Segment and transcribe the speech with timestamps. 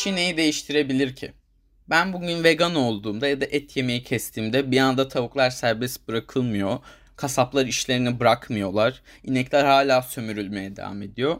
[0.00, 1.32] kişi neyi değiştirebilir ki?
[1.90, 6.78] Ben bugün vegan olduğumda ya da et yemeği kestiğimde bir anda tavuklar serbest bırakılmıyor.
[7.16, 9.02] Kasaplar işlerini bırakmıyorlar.
[9.24, 11.36] İnekler hala sömürülmeye devam ediyor.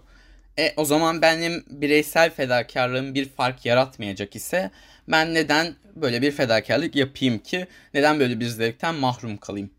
[0.59, 4.71] E o zaman benim bireysel fedakarlığım bir fark yaratmayacak ise
[5.09, 7.66] ben neden böyle bir fedakarlık yapayım ki?
[7.95, 9.71] Neden böyle bir zevkten mahrum kalayım?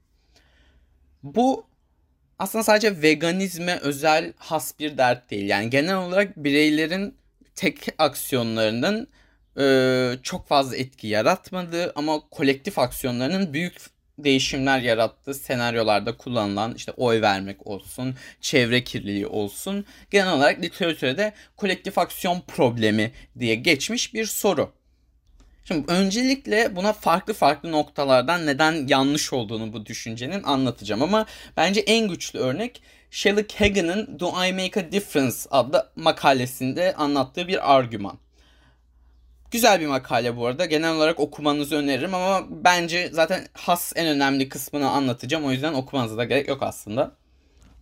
[1.24, 1.66] Bu
[2.40, 5.50] aslında sadece veganizme özel has bir dert değil.
[5.50, 7.21] Yani genel olarak bireylerin
[7.56, 9.08] tek aksiyonlarının
[9.60, 13.76] e, çok fazla etki yaratmadığı ama kolektif aksiyonlarının büyük
[14.18, 21.98] değişimler yarattığı senaryolarda kullanılan işte oy vermek olsun, çevre kirliliği olsun genel olarak literatürde kolektif
[21.98, 24.74] aksiyon problemi diye geçmiş bir soru.
[25.66, 31.26] Şimdi öncelikle buna farklı farklı noktalardan neden yanlış olduğunu bu düşüncenin anlatacağım ama
[31.58, 32.82] bence en güçlü örnek
[33.12, 38.18] Shelley Kagan'ın Do I Make a Difference adlı makalesinde anlattığı bir argüman.
[39.52, 40.66] Güzel bir makale bu arada.
[40.66, 45.46] Genel olarak okumanızı öneririm ama bence zaten has en önemli kısmını anlatacağım.
[45.46, 47.12] O yüzden okumanıza da gerek yok aslında.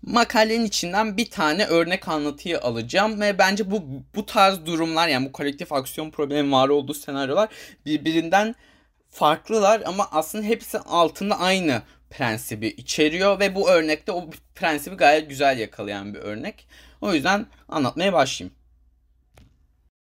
[0.02, 3.84] Makalenin içinden bir tane örnek anlatıyı alacağım ve bence bu
[4.16, 7.50] bu tarz durumlar yani bu kolektif aksiyon problemi var olduğu senaryolar
[7.86, 8.56] birbirinden
[9.10, 15.60] farklılar ama aslında hepsi altında aynı prensibi içeriyor ve bu örnekte o prensibi gayet güzel
[15.60, 16.68] yakalayan bir örnek.
[17.02, 18.56] O yüzden anlatmaya başlayayım.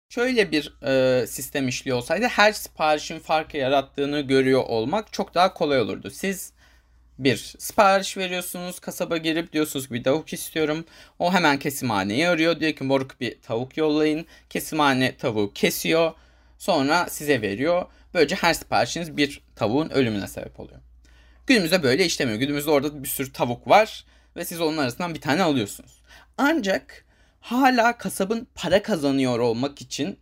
[0.09, 5.81] Şöyle bir e, sistem işliyor olsaydı her siparişin farkı yarattığını görüyor olmak çok daha kolay
[5.81, 6.09] olurdu.
[6.09, 6.53] Siz
[7.19, 10.85] bir sipariş veriyorsunuz kasaba girip diyorsunuz ki bir tavuk istiyorum.
[11.19, 12.59] O hemen kesimhaneyi arıyor.
[12.59, 14.25] Diyor ki moruk bir tavuk yollayın.
[14.49, 16.13] Kesimhane tavuğu kesiyor.
[16.57, 17.85] Sonra size veriyor.
[18.13, 20.79] Böylece her siparişiniz bir tavuğun ölümüne sebep oluyor.
[21.49, 22.39] Günümüzde böyle işlemiyor.
[22.39, 24.05] Günümüzde orada bir sürü tavuk var
[24.35, 26.01] ve siz onun arasından bir tane alıyorsunuz.
[26.37, 27.05] Ancak
[27.39, 30.19] hala kasabın para kazanıyor olmak için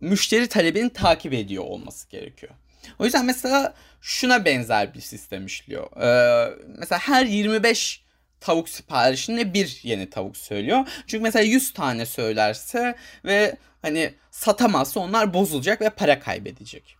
[0.00, 2.52] müşteri talebini takip ediyor olması gerekiyor.
[2.98, 5.96] O yüzden mesela şuna benzer bir sistem işliyor.
[5.96, 8.02] Ee, mesela her 25
[8.40, 10.86] tavuk siparişine bir yeni tavuk söylüyor.
[11.06, 12.94] Çünkü mesela 100 tane söylerse
[13.24, 16.99] ve hani satamazsa onlar bozulacak ve para kaybedecek.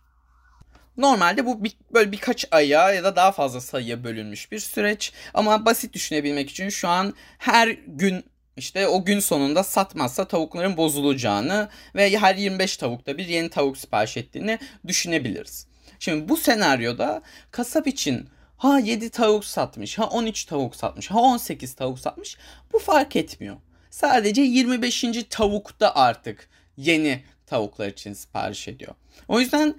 [1.01, 5.13] Normalde bu bir, böyle birkaç aya ya da daha fazla sayıya bölünmüş bir süreç.
[5.33, 8.23] Ama basit düşünebilmek için şu an her gün
[8.57, 14.17] işte o gün sonunda satmazsa tavukların bozulacağını ve her 25 tavukta bir yeni tavuk sipariş
[14.17, 15.67] ettiğini düşünebiliriz.
[15.99, 21.73] Şimdi bu senaryoda kasap için ha 7 tavuk satmış, ha 13 tavuk satmış, ha 18
[21.73, 22.37] tavuk satmış
[22.73, 23.57] bu fark etmiyor.
[23.89, 25.05] Sadece 25.
[25.29, 28.95] tavukta artık yeni tavuklar için sipariş ediyor.
[29.27, 29.75] O yüzden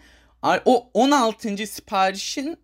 [0.65, 1.67] o 16.
[1.67, 2.59] siparişin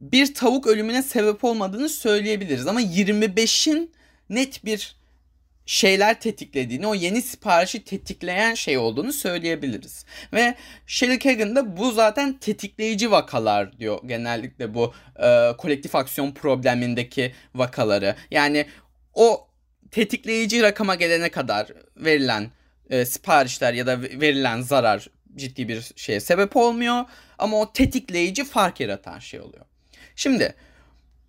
[0.00, 3.92] bir tavuk ölümüne sebep olmadığını söyleyebiliriz ama 25'in
[4.30, 4.96] net bir
[5.66, 10.04] şeyler tetiklediğini, o yeni siparişi tetikleyen şey olduğunu söyleyebiliriz.
[10.32, 10.54] Ve
[10.86, 18.14] Shelley Kagan da bu zaten tetikleyici vakalar diyor genellikle bu e, kolektif aksiyon problemindeki vakaları.
[18.30, 18.66] Yani
[19.14, 19.48] o
[19.90, 22.50] tetikleyici rakama gelene kadar verilen
[22.90, 27.04] e, siparişler ya da verilen zarar ciddi bir şeye sebep olmuyor.
[27.38, 29.64] Ama o tetikleyici fark yaratan şey oluyor.
[30.16, 30.54] Şimdi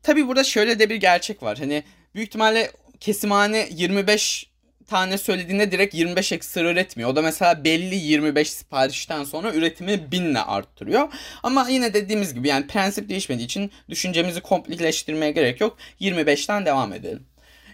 [0.04, 1.58] tabii burada şöyle de bir gerçek var.
[1.58, 1.84] Hani
[2.16, 4.54] büyük ihtimalle kesimhane 25
[4.88, 7.10] tane söylediğinde direkt 25 ekstra üretmiyor.
[7.10, 11.14] O da mesela belli 25 siparişten sonra üretimi binle arttırıyor.
[11.44, 15.78] Ama yine dediğimiz gibi yani prensip değişmediği için düşüncemizi komplikeştirmeye gerek yok.
[16.02, 17.24] 25'ten devam edelim.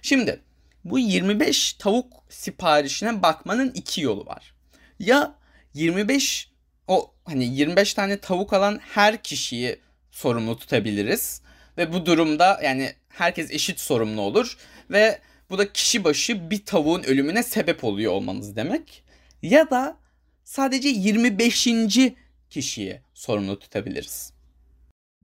[0.02, 0.40] Şimdi
[0.86, 4.54] bu 25 tavuk siparişine bakmanın iki yolu var.
[5.00, 5.36] Ya
[5.74, 6.50] 25
[6.88, 9.80] o hani 25 tane tavuk alan her kişiyi
[10.12, 11.42] sorumlu tutabiliriz
[11.78, 14.58] ve bu durumda yani herkes eşit sorumlu olur
[14.92, 15.20] ve
[15.50, 19.04] bu da kişi başı bir tavuğun ölümüne sebep oluyor olmanız demek.
[19.42, 19.98] Ya da
[20.44, 21.68] sadece 25.
[22.50, 24.34] kişiyi sorumlu tutabiliriz.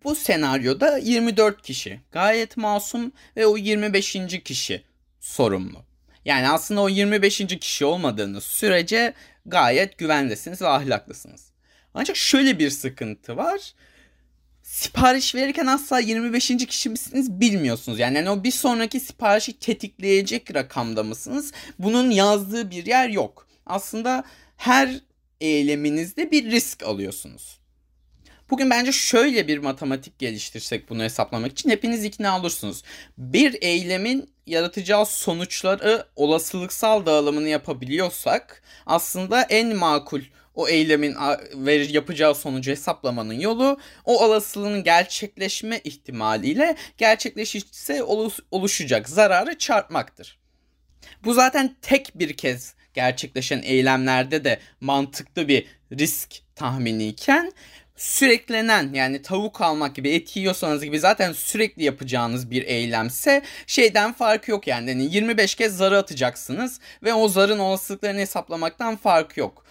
[0.04, 4.18] Bu senaryoda 24 kişi gayet masum ve o 25.
[4.44, 4.84] kişi
[5.20, 5.86] sorumlu.
[6.26, 7.38] Yani aslında o 25.
[7.38, 9.14] kişi olmadığınız sürece
[9.46, 11.52] gayet güvendesiniz ve ahlaklısınız.
[11.94, 13.74] Ancak şöyle bir sıkıntı var
[14.66, 16.48] sipariş verirken asla 25.
[16.48, 18.00] kişi misiniz bilmiyorsunuz.
[18.00, 21.52] Yani, yani o bir sonraki siparişi tetikleyecek rakamda mısınız?
[21.80, 23.48] Bunun yazdığı bir yer yok.
[23.66, 24.24] Aslında
[24.58, 25.00] her
[25.42, 27.60] eyleminizde bir risk alıyorsunuz.
[28.50, 32.84] Bugün bence şöyle bir matematik geliştirsek bunu hesaplamak için hepiniz ikna olursunuz.
[33.18, 40.22] Bir eylemin yaratacağı sonuçları olasılıksal dağılımını yapabiliyorsak aslında en makul
[40.56, 41.16] o eylemin
[41.90, 48.04] yapacağı sonucu hesaplamanın yolu o olasılığın gerçekleşme ihtimaliyle gerçekleşirse
[48.52, 50.40] oluşacak zararı çarpmaktır.
[51.24, 57.52] Bu zaten tek bir kez gerçekleşen eylemlerde de mantıklı bir risk tahminiyken
[57.96, 64.52] süreklenen yani tavuk almak gibi et yiyorsanız gibi zaten sürekli yapacağınız bir eylemse şeyden farkı
[64.52, 64.90] yok yani.
[64.90, 69.66] yani 25 kez zarı atacaksınız ve o zarın olasılıklarını hesaplamaktan fark yok.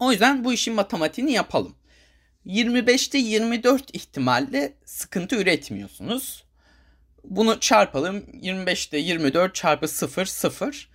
[0.00, 1.74] O yüzden bu işin matematiğini yapalım.
[2.46, 6.44] 25'te 24 ihtimalle sıkıntı üretmiyorsunuz.
[7.24, 8.16] Bunu çarpalım.
[8.42, 10.88] 25'te 24 çarpı 0 0.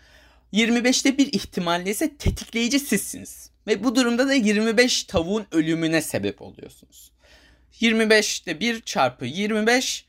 [0.53, 3.52] 25'te bir ihtimalle ise tetikleyici sizsiniz.
[3.67, 7.11] Ve bu durumda da 25 tavuğun ölümüne sebep oluyorsunuz.
[7.81, 10.05] 25'te 1 çarpı 25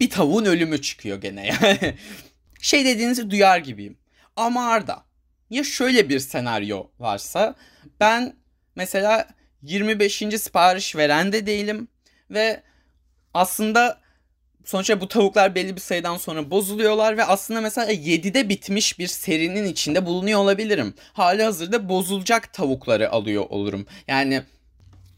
[0.00, 1.94] bir tavuğun ölümü çıkıyor gene yani.
[2.60, 3.98] şey dediğinizi duyar gibiyim.
[4.36, 5.04] Ama Arda
[5.50, 7.54] ya şöyle bir senaryo varsa
[8.00, 8.36] ben
[8.76, 9.28] mesela
[9.62, 10.16] 25.
[10.16, 11.88] sipariş veren de değilim
[12.30, 12.62] ve
[13.34, 14.00] aslında
[14.64, 19.64] sonuçta bu tavuklar belli bir sayıdan sonra bozuluyorlar ve aslında mesela 7'de bitmiş bir serinin
[19.64, 20.94] içinde bulunuyor olabilirim.
[21.12, 23.86] Hali hazırda bozulacak tavukları alıyor olurum.
[24.08, 24.42] Yani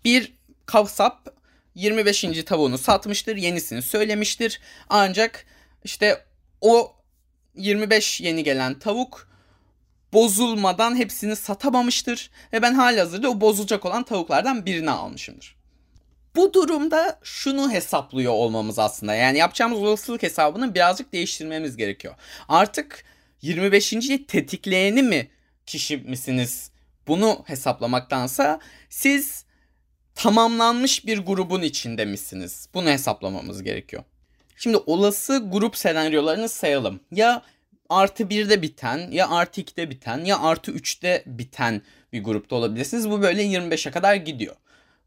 [0.04, 0.32] bir
[0.66, 1.36] kasap
[1.74, 2.24] 25.
[2.46, 4.60] tavuğunu satmıştır, yenisini söylemiştir.
[4.88, 5.46] Ancak
[5.84, 6.24] işte
[6.60, 6.92] o
[7.54, 9.28] 25 yeni gelen tavuk
[10.12, 15.55] bozulmadan hepsini satamamıştır ve ben hali hazırda o bozulacak olan tavuklardan birini almışımdır.
[16.36, 19.14] Bu durumda şunu hesaplıyor olmamız aslında.
[19.14, 22.14] Yani yapacağımız olasılık hesabını birazcık değiştirmemiz gerekiyor.
[22.48, 23.04] Artık
[23.42, 23.90] 25.
[24.28, 25.28] tetikleyeni mi
[25.66, 26.70] kişi misiniz?
[27.06, 28.60] Bunu hesaplamaktansa
[28.90, 29.44] siz
[30.14, 32.68] tamamlanmış bir grubun içinde misiniz?
[32.74, 34.04] Bunu hesaplamamız gerekiyor.
[34.56, 37.00] Şimdi olası grup senaryolarını sayalım.
[37.12, 37.42] Ya
[37.88, 43.10] artı 1'de biten ya artı 2'de biten ya artı 3'te biten bir grupta olabilirsiniz.
[43.10, 44.56] Bu böyle 25'e kadar gidiyor.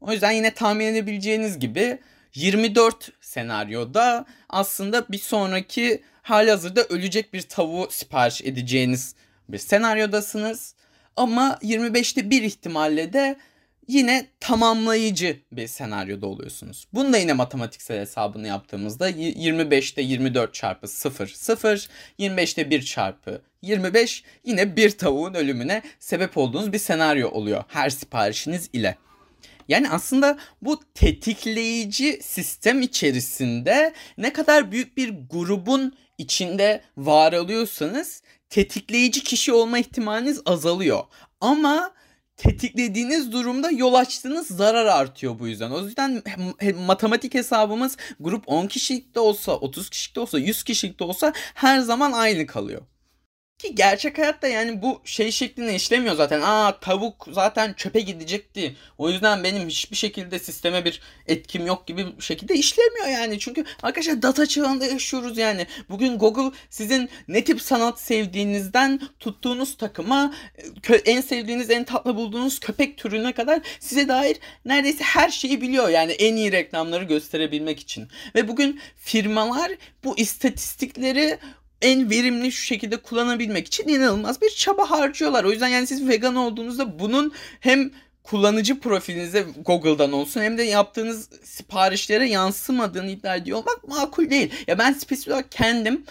[0.00, 1.98] O yüzden yine tahmin edebileceğiniz gibi
[2.34, 9.14] 24 senaryoda aslında bir sonraki hali hazırda ölecek bir tavuğu sipariş edeceğiniz
[9.48, 10.74] bir senaryodasınız.
[11.16, 13.36] Ama 25'te bir ihtimalle de
[13.88, 16.86] yine tamamlayıcı bir senaryoda oluyorsunuz.
[16.92, 21.88] Bunu da yine matematiksel hesabını yaptığımızda 25'te 24 çarpı 0 0,
[22.18, 28.70] 25'te 1 çarpı 25 yine bir tavuğun ölümüne sebep olduğunuz bir senaryo oluyor her siparişiniz
[28.72, 28.96] ile.
[29.70, 39.22] Yani aslında bu tetikleyici sistem içerisinde ne kadar büyük bir grubun içinde var oluyorsanız tetikleyici
[39.22, 41.04] kişi olma ihtimaliniz azalıyor.
[41.40, 41.92] Ama
[42.36, 45.70] tetiklediğiniz durumda yol açtığınız zarar artıyor bu yüzden.
[45.70, 46.22] O yüzden
[46.86, 51.32] matematik hesabımız grup 10 kişilik de olsa, 30 kişilik de olsa, 100 kişilik de olsa
[51.54, 52.82] her zaman aynı kalıyor.
[53.60, 56.40] Ki gerçek hayatta yani bu şey şeklinde işlemiyor zaten.
[56.40, 58.76] Aa tavuk zaten çöpe gidecekti.
[58.98, 63.38] O yüzden benim hiçbir şekilde sisteme bir etkim yok gibi bir şekilde işlemiyor yani.
[63.38, 65.66] Çünkü arkadaşlar data çağında yaşıyoruz yani.
[65.90, 70.34] Bugün Google sizin ne tip sanat sevdiğinizden tuttuğunuz takıma
[71.04, 75.88] en sevdiğiniz en tatlı bulduğunuz köpek türüne kadar size dair neredeyse her şeyi biliyor.
[75.88, 78.08] Yani en iyi reklamları gösterebilmek için.
[78.34, 79.72] Ve bugün firmalar
[80.04, 81.38] bu istatistikleri
[81.82, 85.44] en verimli şu şekilde kullanabilmek için inanılmaz bir çaba harcıyorlar.
[85.44, 87.90] O yüzden yani siz vegan olduğunuzda bunun hem
[88.22, 94.50] kullanıcı profilinize Google'dan olsun hem de yaptığınız siparişlere yansımadığını iddia ediyor olmak makul değil.
[94.66, 96.04] Ya ben spesifik olarak kendim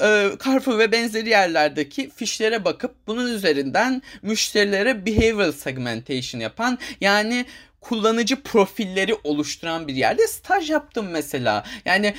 [0.00, 7.46] e, Carrefour ve benzeri yerlerdeki fişlere bakıp bunun üzerinden müşterilere behavioral segmentation yapan yani
[7.80, 11.64] kullanıcı profilleri oluşturan bir yerde staj yaptım mesela.
[11.84, 12.14] Yani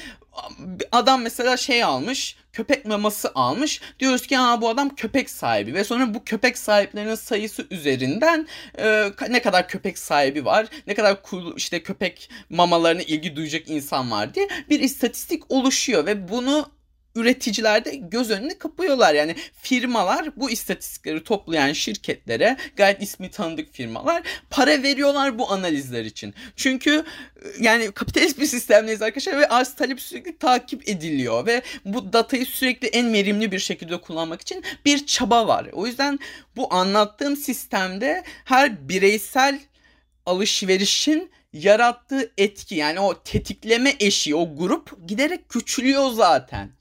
[0.92, 3.82] adam mesela şey almış köpek maması almış.
[4.00, 9.10] Diyoruz ki ha bu adam köpek sahibi ve sonra bu köpek sahiplerinin sayısı üzerinden e,
[9.30, 11.18] ne kadar köpek sahibi var, ne kadar
[11.56, 16.75] işte köpek mamalarına ilgi duyacak insan var diye bir istatistik oluşuyor ve bunu
[17.16, 19.14] üreticiler de göz önüne kapıyorlar.
[19.14, 26.34] Yani firmalar bu istatistikleri toplayan şirketlere gayet ismi tanıdık firmalar para veriyorlar bu analizler için.
[26.56, 27.04] Çünkü
[27.36, 32.46] e, yani kapitalist bir sistemdeyiz arkadaşlar ve arz talep sürekli takip ediliyor ve bu datayı
[32.46, 35.70] sürekli en verimli bir şekilde kullanmak için bir çaba var.
[35.74, 36.20] O yüzden
[36.56, 39.60] bu anlattığım sistemde her bireysel
[40.26, 46.72] alışverişin yarattığı etki yani o tetikleme eşiği o grup giderek küçülüyor zaten.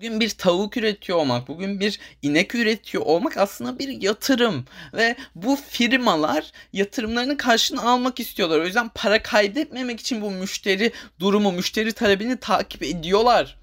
[0.00, 4.64] Bugün bir tavuk üretiyor olmak, bugün bir inek üretiyor olmak aslında bir yatırım.
[4.94, 8.58] Ve bu firmalar yatırımlarının karşılığını almak istiyorlar.
[8.58, 13.56] O yüzden para kaybetmemek için bu müşteri durumu, müşteri talebini takip ediyorlar.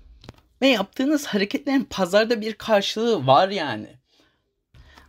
[0.62, 3.88] Ve yaptığınız hareketlerin pazarda bir karşılığı var yani.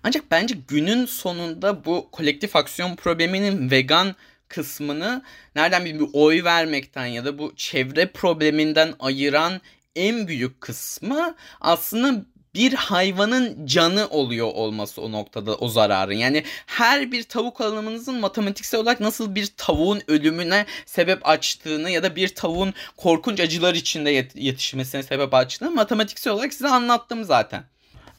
[0.03, 4.15] Ancak bence günün sonunda bu kolektif aksiyon probleminin vegan
[4.49, 5.23] kısmını
[5.57, 9.61] nereden bir, bir oy vermekten ya da bu çevre probleminden ayıran
[9.97, 16.15] en büyük kısmı aslında bir hayvanın canı oluyor olması o noktada o zararın.
[16.15, 22.17] Yani her bir tavuk alımınızın matematiksel olarak nasıl bir tavuğun ölümüne sebep açtığını ya da
[22.17, 27.65] bir tavuğun korkunç acılar içinde yetişmesine sebep açtığını matematiksel olarak size anlattım zaten.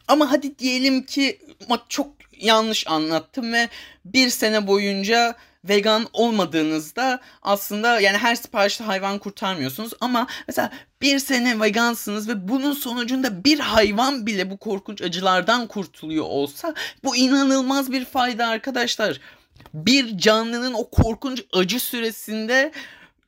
[0.08, 1.40] Ama hadi diyelim ki
[1.90, 2.08] çok
[2.40, 3.70] yanlış anlattım ve
[4.06, 11.60] bir sene boyunca vegan olmadığınızda aslında yani her siparişte hayvan kurtarmıyorsunuz ama mesela bir sene
[11.60, 16.74] vegansınız ve bunun sonucunda bir hayvan bile bu korkunç acılardan kurtuluyor olsa
[17.04, 19.20] bu inanılmaz bir fayda arkadaşlar.
[19.74, 22.72] Bir canlının o korkunç acı süresinde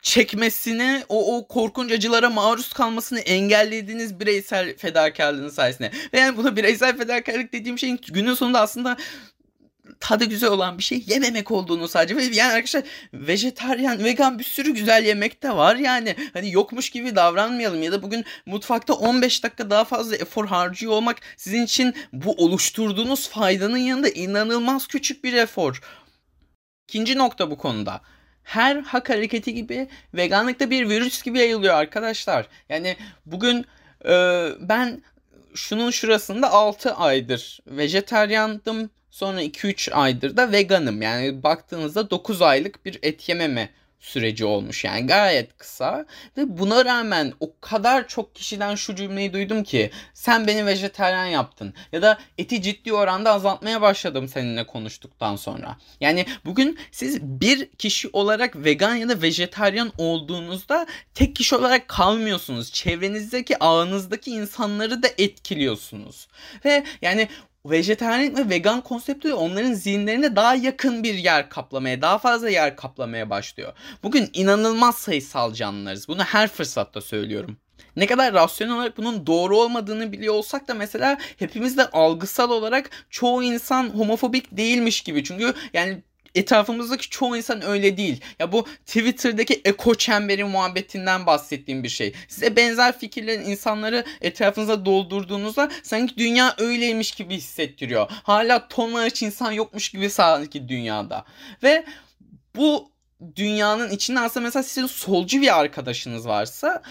[0.01, 5.91] çekmesini, o, o korkunç acılara maruz kalmasını engellediğiniz bireysel fedakarlığın sayesinde.
[6.13, 8.97] Ve yani buna bireysel fedakarlık dediğim şeyin günün sonunda aslında
[10.01, 12.15] tadı güzel olan bir şey yememek olduğunu sadece.
[12.15, 16.15] Ve yani arkadaşlar vejetaryen, vegan bir sürü güzel yemek de var yani.
[16.33, 21.17] Hani yokmuş gibi davranmayalım ya da bugün mutfakta 15 dakika daha fazla efor harcıyor olmak
[21.37, 25.81] sizin için bu oluşturduğunuz faydanın yanında inanılmaz küçük bir efor.
[26.87, 28.01] İkinci nokta bu konuda
[28.43, 32.47] her hak hareketi gibi veganlık da bir virüs gibi yayılıyor arkadaşlar.
[32.69, 33.65] Yani bugün
[34.05, 35.03] e, ben
[35.55, 38.89] şunun şurasında 6 aydır vejetaryandım.
[39.11, 41.01] Sonra 2-3 aydır da veganım.
[41.01, 43.69] Yani baktığınızda 9 aylık bir et yememe
[44.01, 46.05] süreci olmuş yani gayet kısa
[46.37, 51.73] ve buna rağmen o kadar çok kişiden şu cümleyi duydum ki sen beni vejetaryen yaptın
[51.91, 55.77] ya da eti ciddi oranda azaltmaya başladım seninle konuştuktan sonra.
[55.99, 62.71] Yani bugün siz bir kişi olarak vegan ya da vejetaryen olduğunuzda tek kişi olarak kalmıyorsunuz.
[62.71, 66.27] Çevrenizdeki ağınızdaki insanları da etkiliyorsunuz.
[66.65, 67.27] Ve yani
[67.65, 73.29] vejetaryen ve vegan konsepti onların zihinlerine daha yakın bir yer kaplamaya, daha fazla yer kaplamaya
[73.29, 73.73] başlıyor.
[74.03, 76.07] Bugün inanılmaz sayısal canlılarız.
[76.07, 77.57] Bunu her fırsatta söylüyorum.
[77.95, 82.89] Ne kadar rasyonel olarak bunun doğru olmadığını biliyor olsak da mesela hepimiz de algısal olarak
[83.09, 85.23] çoğu insan homofobik değilmiş gibi.
[85.23, 86.03] Çünkü yani
[86.35, 88.21] etrafımızdaki çoğu insan öyle değil.
[88.39, 92.13] Ya bu Twitter'daki eko çemberi muhabbetinden bahsettiğim bir şey.
[92.27, 98.11] Size benzer fikirlerin insanları etrafınıza doldurduğunuzda sanki dünya öyleymiş gibi hissettiriyor.
[98.23, 101.25] Hala tonlarca insan yokmuş gibi sanki dünyada.
[101.63, 101.85] Ve
[102.55, 102.91] bu
[103.35, 106.81] dünyanın içinde aslında mesela sizin solcu bir arkadaşınız varsa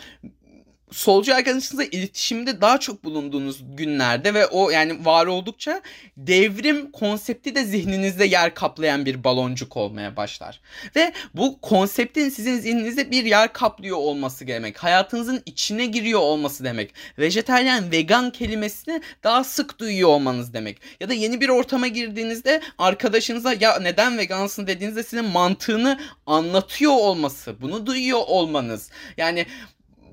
[0.91, 5.83] solcu arkadaşınızla iletişimde daha çok bulunduğunuz günlerde ve o yani var oldukça
[6.17, 10.61] devrim konsepti de zihninizde yer kaplayan bir baloncuk olmaya başlar.
[10.97, 14.79] Ve bu konseptin sizin zihninizde bir yer kaplıyor olması demek.
[14.79, 16.95] Hayatınızın içine giriyor olması demek.
[17.19, 20.81] Vejetaryen, vegan kelimesini daha sık duyuyor olmanız demek.
[21.01, 27.63] Ya da yeni bir ortama girdiğinizde arkadaşınıza ya neden vegansın dediğinizde sizin mantığını anlatıyor olması.
[27.63, 28.91] Bunu duyuyor olmanız.
[29.17, 29.47] Yani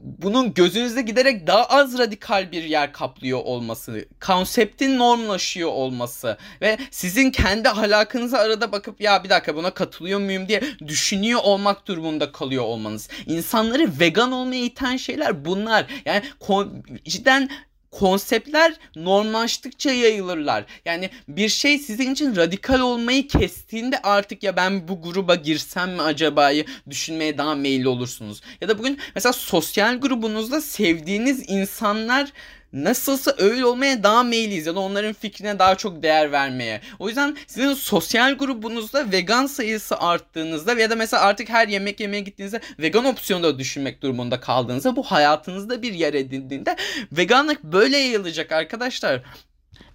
[0.03, 7.31] bunun gözünüzde giderek daha az radikal bir yer kaplıyor olması, konseptin normlaşıyor olması ve sizin
[7.31, 12.63] kendi ahlakınıza arada bakıp ya bir dakika buna katılıyor muyum diye düşünüyor olmak durumunda kalıyor
[12.63, 13.09] olmanız.
[13.25, 15.85] İnsanları vegan olmaya iten şeyler bunlar.
[16.05, 16.23] Yani
[17.05, 17.49] cidden
[17.99, 20.65] konseptler normlaştıkça yayılırlar.
[20.85, 26.01] Yani bir şey sizin için radikal olmayı kestiğinde artık ya ben bu gruba girsem mi
[26.01, 28.41] acaba'yı düşünmeye daha meyilli olursunuz.
[28.61, 32.31] Ya da bugün mesela sosyal grubunuzda sevdiğiniz insanlar
[32.73, 36.81] nasılsa öyle olmaya daha meyilliyiz ya da onların fikrine daha çok değer vermeye.
[36.99, 42.21] O yüzden sizin sosyal grubunuzda vegan sayısı arttığınızda ya da mesela artık her yemek yemeye
[42.21, 46.75] gittiğinizde vegan opsiyonu da düşünmek durumunda kaldığınızda bu hayatınızda bir yer edindiğinde
[47.11, 49.23] veganlık böyle yayılacak arkadaşlar.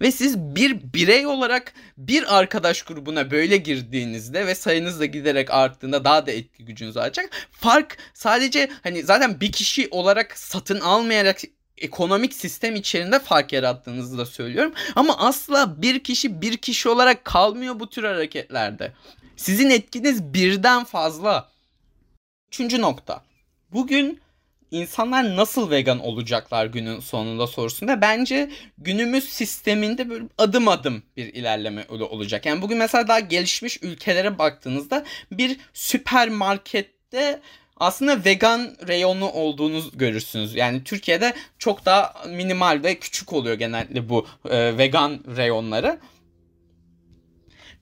[0.01, 6.03] Ve siz bir birey olarak bir arkadaş grubuna böyle girdiğinizde ve sayınız da giderek arttığında
[6.03, 7.29] daha da etki gücünüz artacak.
[7.51, 11.37] Fark sadece hani zaten bir kişi olarak satın almayarak
[11.77, 14.73] ekonomik sistem içerisinde fark yarattığınızı da söylüyorum.
[14.95, 18.93] Ama asla bir kişi bir kişi olarak kalmıyor bu tür hareketlerde.
[19.35, 21.49] Sizin etkiniz birden fazla.
[22.47, 23.23] Üçüncü nokta.
[23.71, 24.21] Bugün
[24.71, 31.85] insanlar nasıl vegan olacaklar günün sonunda sorusunda bence günümüz sisteminde böyle adım adım bir ilerleme
[31.89, 32.45] olacak.
[32.45, 37.39] Yani bugün mesela daha gelişmiş ülkelere baktığınızda bir süpermarkette
[37.77, 40.55] aslında vegan reyonu olduğunu görürsünüz.
[40.55, 45.99] Yani Türkiye'de çok daha minimal ve küçük oluyor genellikle bu e, vegan reyonları.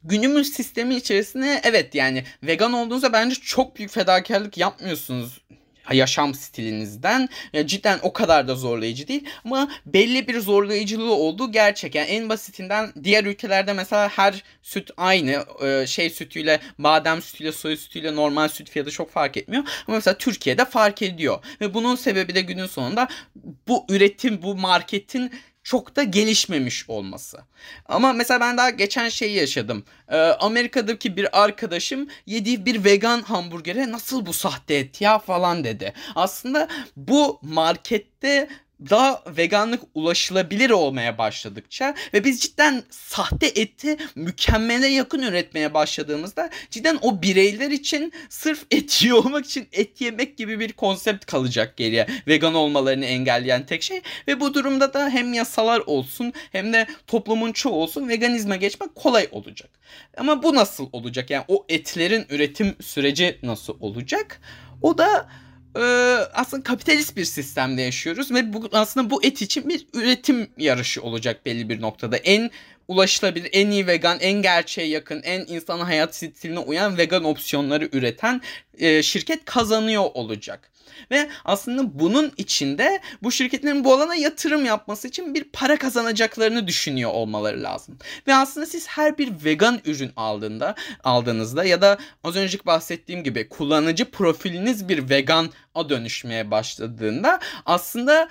[0.04, 5.42] Günümüz sistemi içerisinde evet yani vegan olduğunuzda bence çok büyük fedakarlık yapmıyorsunuz
[5.94, 7.30] yaşam stilinizden.
[7.54, 11.96] Ya cidden o kadar da zorlayıcı değil ama belli bir zorlayıcılığı olduğu gerçek.
[11.96, 15.46] Yani en basitinden diğer ülkelerde mesela her süt aynı.
[15.64, 19.64] Ee, şey sütüyle, badem sütüyle, soya sütüyle normal süt fiyatı çok fark etmiyor.
[19.88, 21.40] Ama mesela Türkiye'de fark ediyor.
[21.62, 23.08] Ve bunun sebebi de günün sonunda
[23.68, 25.32] bu üretim, bu marketin
[25.64, 27.38] çok da gelişmemiş olması.
[27.86, 29.86] Ama mesela ben daha geçen şeyi yaşadım.
[30.10, 35.94] Ee, Amerika'daki bir arkadaşım yediği bir vegan hamburgere nasıl bu sahte et ya falan dedi.
[36.16, 38.50] Aslında bu markette
[38.90, 47.00] daha veganlık ulaşılabilir olmaya başladıkça ve biz cidden sahte eti mükemmele yakın üretmeye başladığımızda cidden
[47.02, 52.08] o bireyler için sırf et yiyor olmak için et yemek gibi bir konsept kalacak geriye.
[52.28, 57.52] Vegan olmalarını engelleyen tek şey ve bu durumda da hem yasalar olsun hem de toplumun
[57.52, 59.70] çoğu olsun veganizme geçmek kolay olacak.
[60.18, 61.30] Ama bu nasıl olacak?
[61.30, 64.42] Yani o etlerin üretim süreci nasıl olacak?
[64.82, 65.30] O da
[65.76, 65.82] e,
[66.34, 71.46] aslında kapitalist bir sistemde yaşıyoruz ve bu aslında bu et için bir üretim yarışı olacak
[71.46, 72.18] belli bir noktada.
[72.18, 72.52] En
[72.88, 78.42] ulaşılabilir, en iyi vegan, en gerçeğe yakın, en insan hayat stiline uyan vegan opsiyonları üreten
[78.78, 80.71] e, şirket kazanıyor olacak.
[81.12, 87.12] Ve aslında bunun içinde bu şirketlerin bu alana yatırım yapması için bir para kazanacaklarını düşünüyor
[87.12, 87.98] olmaları lazım.
[88.28, 93.50] Ve aslında siz her bir vegan ürün aldığında aldığınızda ya da az önceki bahsettiğim gibi
[93.50, 98.30] kullanıcı profiliniz bir vegan a dönüşmeye başladığında aslında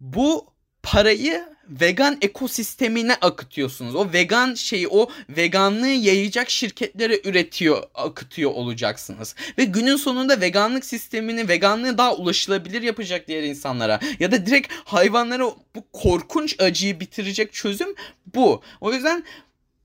[0.00, 0.46] bu
[0.82, 3.94] parayı vegan ekosistemine akıtıyorsunuz.
[3.94, 9.34] O vegan şeyi, o veganlığı yayacak şirketlere üretiyor, akıtıyor olacaksınız.
[9.58, 15.44] Ve günün sonunda veganlık sistemini, veganlığı daha ulaşılabilir yapacak diğer insanlara ya da direkt hayvanlara
[15.44, 17.94] bu korkunç acıyı bitirecek çözüm
[18.34, 18.62] bu.
[18.80, 19.24] O yüzden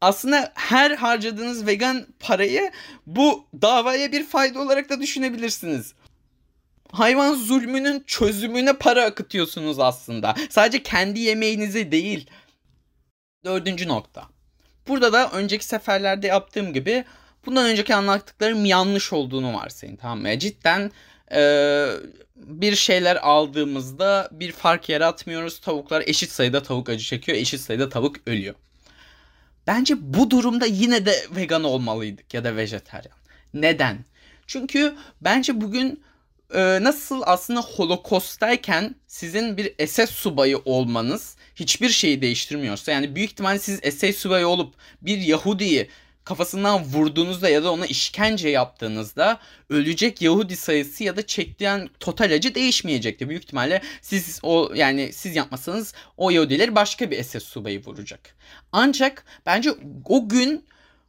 [0.01, 2.71] aslında her harcadığınız vegan parayı
[3.07, 5.93] bu davaya bir fayda olarak da düşünebilirsiniz
[6.91, 10.35] hayvan zulmünün çözümüne para akıtıyorsunuz aslında.
[10.49, 12.29] Sadece kendi yemeğinize değil.
[13.45, 14.23] Dördüncü nokta.
[14.87, 17.03] Burada da önceki seferlerde yaptığım gibi
[17.45, 20.39] bundan önceki anlattıklarım yanlış olduğunu varsayın tamam mı?
[20.39, 20.91] Cidden
[21.31, 21.87] e,
[22.35, 25.59] bir şeyler aldığımızda bir fark yaratmıyoruz.
[25.59, 28.55] Tavuklar eşit sayıda tavuk acı çekiyor, eşit sayıda tavuk ölüyor.
[29.67, 33.17] Bence bu durumda yine de vegan olmalıydık ya da vejetaryen.
[33.53, 34.05] Neden?
[34.47, 36.03] Çünkü bence bugün
[36.53, 43.59] e, nasıl aslında Holokost'tayken sizin bir SS subayı olmanız hiçbir şeyi değiştirmiyorsa yani büyük ihtimalle
[43.59, 45.89] siz SS subayı olup bir Yahudi'yi
[46.23, 52.55] kafasından vurduğunuzda ya da ona işkence yaptığınızda ölecek Yahudi sayısı ya da çektiğin total acı
[52.55, 53.29] değişmeyecekti.
[53.29, 58.35] Büyük ihtimalle siz o yani siz yapmasanız o Yahudileri başka bir SS subayı vuracak.
[58.71, 59.69] Ancak bence
[60.05, 60.65] o gün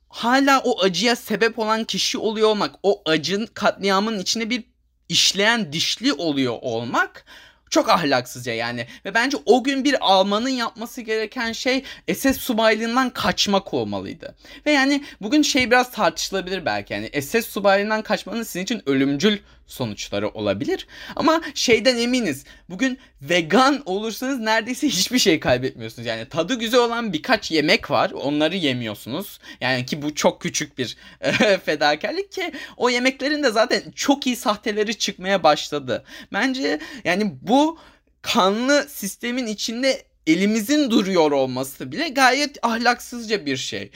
[0.08, 4.64] hala o acıya sebep olan kişi oluyor olmak, o acın katliamın içine bir
[5.08, 7.24] işleyen dişli oluyor olmak
[7.70, 8.86] çok ahlaksızca yani.
[9.04, 14.34] Ve bence o gün bir Alman'ın yapması gereken şey SS subaylığından kaçmak olmalıydı.
[14.66, 16.94] Ve yani bugün şey biraz tartışılabilir belki.
[16.94, 19.38] Yani SS subaylığından kaçmanın sizin için ölümcül
[19.68, 20.86] sonuçları olabilir.
[21.16, 22.44] Ama şeyden eminiz.
[22.70, 26.06] Bugün vegan olursanız neredeyse hiçbir şey kaybetmiyorsunuz.
[26.06, 28.10] Yani tadı güzel olan birkaç yemek var.
[28.10, 29.38] Onları yemiyorsunuz.
[29.60, 30.96] Yani ki bu çok küçük bir
[31.64, 36.04] fedakarlık ki o yemeklerin de zaten çok iyi sahteleri çıkmaya başladı.
[36.32, 37.78] Bence yani bu
[38.22, 43.90] kanlı sistemin içinde elimizin duruyor olması bile gayet ahlaksızca bir şey.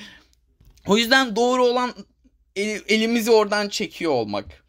[0.87, 1.95] O yüzden doğru olan
[2.89, 4.62] elimizi oradan çekiyor olmak.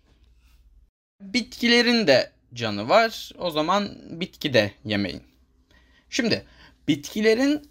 [1.23, 3.31] Bitkilerin de canı var.
[3.37, 5.23] O zaman bitki de yemeyin.
[6.09, 6.45] Şimdi
[6.87, 7.69] bitkilerin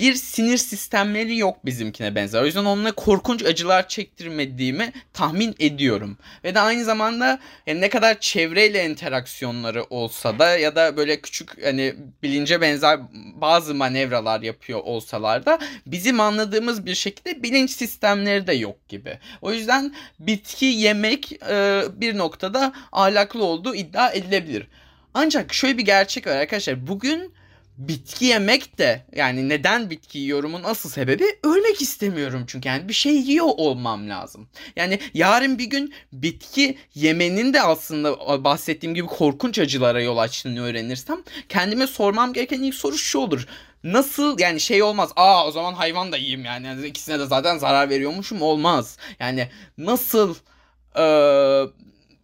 [0.00, 2.42] bir sinir sistemleri yok bizimkine benzer.
[2.42, 6.18] O yüzden onunla korkunç acılar çektirmediğimi tahmin ediyorum.
[6.44, 11.64] Ve de aynı zamanda yani ne kadar çevreyle interaksiyonları olsa da ya da böyle küçük
[11.64, 13.00] hani bilince benzer
[13.34, 19.18] bazı manevralar yapıyor olsalar da bizim anladığımız bir şekilde bilinç sistemleri de yok gibi.
[19.42, 24.66] O yüzden bitki yemek e, bir noktada ahlaklı olduğu iddia edilebilir.
[25.14, 26.86] Ancak şöyle bir gerçek var arkadaşlar.
[26.86, 27.39] Bugün
[27.80, 33.14] bitki yemek de yani neden bitki yiyorumun asıl sebebi ölmek istemiyorum çünkü yani bir şey
[33.14, 34.48] yiyor olmam lazım.
[34.76, 41.18] Yani yarın bir gün bitki yemenin de aslında bahsettiğim gibi korkunç acılara yol açtığını öğrenirsem
[41.48, 43.46] kendime sormam gereken ilk soru şu olur.
[43.84, 45.10] Nasıl yani şey olmaz.
[45.16, 46.66] Aa o zaman hayvan da yiyeyim yani.
[46.66, 48.96] yani ikisine de zaten zarar veriyormuşum olmaz.
[49.20, 50.34] Yani nasıl
[50.98, 51.04] e,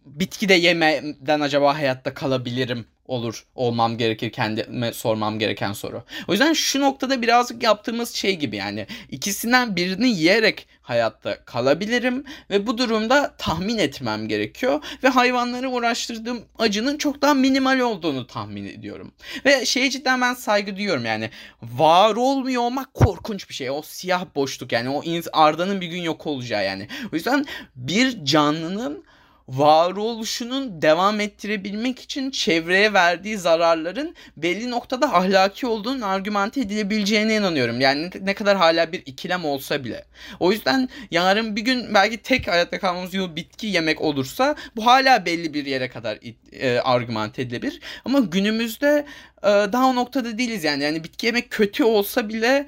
[0.07, 6.03] bitki de yemeden acaba hayatta kalabilirim olur olmam gerekir kendime sormam gereken soru.
[6.27, 12.67] O yüzden şu noktada birazcık yaptığımız şey gibi yani ikisinden birini yiyerek hayatta kalabilirim ve
[12.67, 19.11] bu durumda tahmin etmem gerekiyor ve hayvanları uğraştırdığım acının çok daha minimal olduğunu tahmin ediyorum.
[19.45, 21.29] Ve şeye cidden ben saygı duyuyorum yani
[21.63, 23.69] var olmuyor olmak korkunç bir şey.
[23.69, 26.87] O siyah boşluk yani o Arda'nın bir gün yok olacağı yani.
[27.13, 29.03] O yüzden bir canlının
[29.47, 37.81] varoluşunun devam ettirebilmek için çevreye verdiği zararların belli noktada ahlaki olduğunun argümante edilebileceğine inanıyorum.
[37.81, 40.05] Yani ne kadar hala bir ikilem olsa bile.
[40.39, 45.25] O yüzden yarın bir gün belki tek hayatta kalmamız yolu bitki yemek olursa bu hala
[45.25, 46.19] belli bir yere kadar
[46.51, 47.79] e, argümante edilebilir.
[48.05, 49.05] Ama günümüzde
[49.43, 50.83] e, daha o noktada değiliz yani.
[50.83, 52.67] Yani bitki yemek kötü olsa bile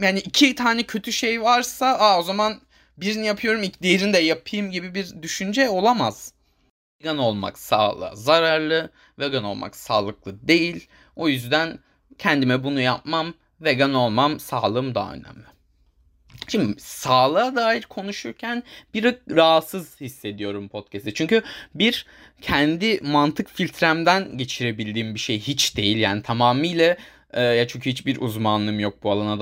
[0.00, 2.60] yani iki tane kötü şey varsa aa o zaman
[3.00, 6.32] birini yapıyorum diğerini de yapayım gibi bir düşünce olamaz.
[7.00, 10.88] Vegan olmak sağlığa zararlı, vegan olmak sağlıklı değil.
[11.16, 11.78] O yüzden
[12.18, 15.50] kendime bunu yapmam, vegan olmam, sağlığım daha önemli.
[16.48, 18.62] Şimdi sağlığa dair konuşurken
[18.94, 21.14] bir rahatsız hissediyorum podcast'te.
[21.14, 21.42] Çünkü
[21.74, 22.06] bir
[22.40, 25.96] kendi mantık filtremden geçirebildiğim bir şey hiç değil.
[25.96, 26.96] Yani tamamıyla
[27.32, 29.40] e, ya çünkü hiçbir uzmanlığım yok bu alana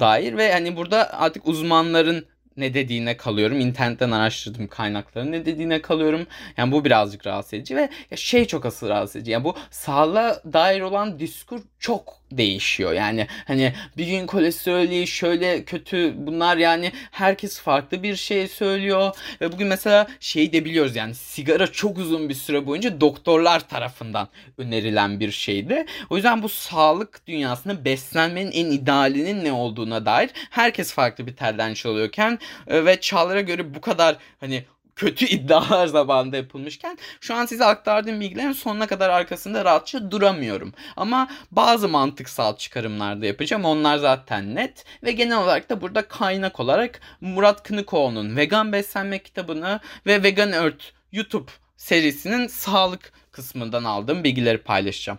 [0.00, 2.26] dair ve hani burada artık uzmanların
[2.58, 3.60] ne dediğine kalıyorum.
[3.60, 6.26] İnternetten araştırdım kaynakları ne dediğine kalıyorum.
[6.56, 9.30] Yani bu birazcık rahatsız edici ve şey çok asıl rahatsız edici.
[9.30, 12.92] Yani bu sağlığa dair olan diskur çok değişiyor.
[12.92, 19.52] Yani hani bir gün kolesterolü şöyle kötü bunlar yani herkes farklı bir şey söylüyor ve
[19.52, 25.20] bugün mesela şeyi de biliyoruz yani sigara çok uzun bir süre boyunca doktorlar tarafından önerilen
[25.20, 25.86] bir şeydi.
[26.10, 31.74] O yüzden bu sağlık dünyasında beslenmenin en idealinin ne olduğuna dair herkes farklı bir telden
[31.74, 34.64] çalıyorken e, ve çağlara göre bu kadar hani
[34.98, 40.72] kötü iddialar zamanında yapılmışken şu an size aktardığım bilgilerin sonuna kadar arkasında rahatça duramıyorum.
[40.96, 43.64] Ama bazı mantıksal çıkarımlar da yapacağım.
[43.64, 49.80] Onlar zaten net ve genel olarak da burada kaynak olarak Murat Kınıkoğlu'nun Vegan Beslenme kitabını
[50.06, 55.18] ve Vegan Earth YouTube serisinin sağlık kısmından aldığım bilgileri paylaşacağım.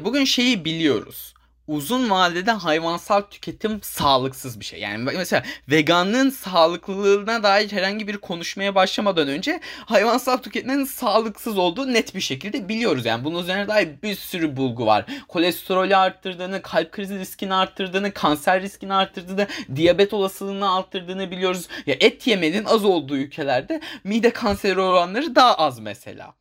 [0.00, 1.34] Bugün şeyi biliyoruz
[1.70, 4.80] uzun vadede hayvansal tüketim sağlıksız bir şey.
[4.80, 12.14] Yani mesela veganlığın sağlıklılığına dair herhangi bir konuşmaya başlamadan önce hayvansal tüketimin sağlıksız olduğu net
[12.14, 13.06] bir şekilde biliyoruz.
[13.06, 15.04] Yani bunun üzerine dair bir sürü bulgu var.
[15.28, 21.68] Kolesterolü arttırdığını, kalp krizi riskini arttırdığını, kanser riskini arttırdığını, diyabet olasılığını arttırdığını biliyoruz.
[21.86, 26.39] Ya et yemenin az olduğu ülkelerde mide kanseri oranları daha az mesela.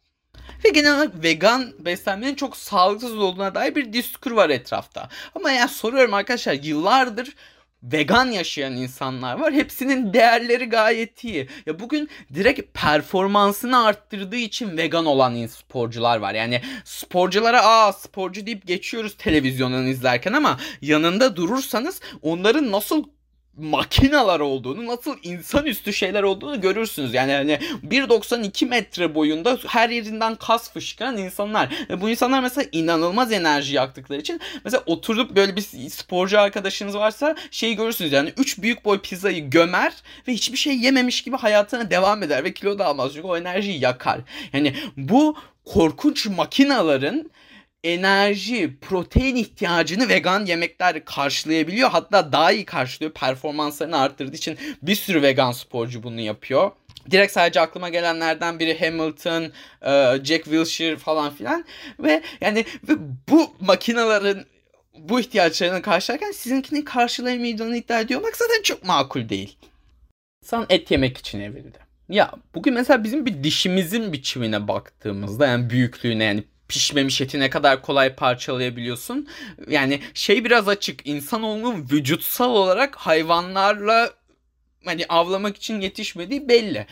[0.65, 5.09] Ve genel olarak vegan beslenmenin çok sağlıksız olduğuna dair bir diskur var etrafta.
[5.35, 7.35] Ama ya soruyorum arkadaşlar yıllardır
[7.83, 9.53] vegan yaşayan insanlar var.
[9.53, 11.49] Hepsinin değerleri gayet iyi.
[11.65, 16.33] Ya bugün direkt performansını arttırdığı için vegan olan sporcular var.
[16.33, 23.03] Yani sporculara aa sporcu deyip geçiyoruz televizyondan izlerken ama yanında durursanız onların nasıl
[23.59, 27.13] makinalar olduğunu, nasıl insanüstü şeyler olduğunu görürsünüz.
[27.13, 31.69] Yani hani 1.92 metre boyunda her yerinden kas fışkıran insanlar.
[31.89, 37.35] Ve bu insanlar mesela inanılmaz enerji yaktıkları için mesela oturup böyle bir sporcu arkadaşınız varsa
[37.51, 38.11] şeyi görürsünüz.
[38.11, 39.93] Yani 3 büyük boy pizzayı gömer
[40.27, 43.11] ve hiçbir şey yememiş gibi hayatına devam eder ve kilo da almaz.
[43.13, 44.19] Çünkü o enerjiyi yakar.
[44.53, 47.31] Yani bu korkunç makinaların
[47.83, 51.89] enerji, protein ihtiyacını vegan yemekler karşılayabiliyor.
[51.89, 53.11] Hatta daha iyi karşılıyor.
[53.11, 56.71] Performanslarını arttırdığı için bir sürü vegan sporcu bunu yapıyor.
[57.11, 59.43] Direkt sadece aklıma gelenlerden biri Hamilton,
[59.81, 61.65] e, Jack Wilshere falan filan
[61.99, 62.93] ve yani ve
[63.29, 64.45] bu makinaların
[64.97, 69.57] bu ihtiyaçlarını karşılarken sizinkini karşılayamayacağını iddia ediyor zaten çok makul değil.
[70.43, 71.77] İnsan et yemek için evrildi.
[72.09, 77.81] Ya bugün mesela bizim bir dişimizin biçimine baktığımızda yani büyüklüğüne yani pişmemiş eti ne kadar
[77.81, 79.27] kolay parçalayabiliyorsun.
[79.67, 81.07] Yani şey biraz açık.
[81.07, 84.13] İnsanoğlunun vücutsal olarak hayvanlarla
[84.85, 86.87] hani avlamak için yetişmediği belli.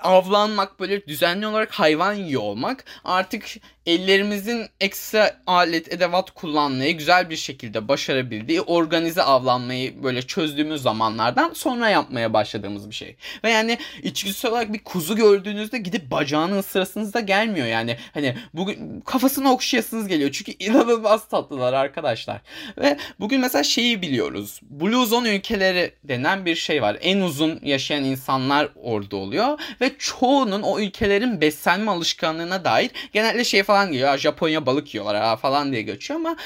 [0.00, 3.44] Avlanmak böyle düzenli olarak hayvan yiyor olmak artık
[3.86, 11.88] ellerimizin ekstra alet edevat kullanmayı güzel bir şekilde başarabildiği organize avlanmayı böyle çözdüğümüz zamanlardan sonra
[11.88, 13.16] yapmaya başladığımız bir şey.
[13.44, 17.96] Ve yani içgüdüsel olarak bir kuzu gördüğünüzde gidip bacağını ısırasınız da gelmiyor yani.
[18.14, 20.30] Hani bugün kafasını okşayasınız geliyor.
[20.32, 22.40] Çünkü inanılmaz tatlılar arkadaşlar.
[22.78, 24.60] Ve bugün mesela şeyi biliyoruz.
[24.62, 26.96] Blue Zone ülkeleri denen bir şey var.
[27.00, 29.60] En uzun yaşayan insanlar orada oluyor.
[29.80, 34.18] Ve çoğunun o ülkelerin beslenme alışkanlığına dair genelde şey falan geliyor.
[34.18, 36.36] Japonya balık yiyorlar ha falan diye geçiyor ama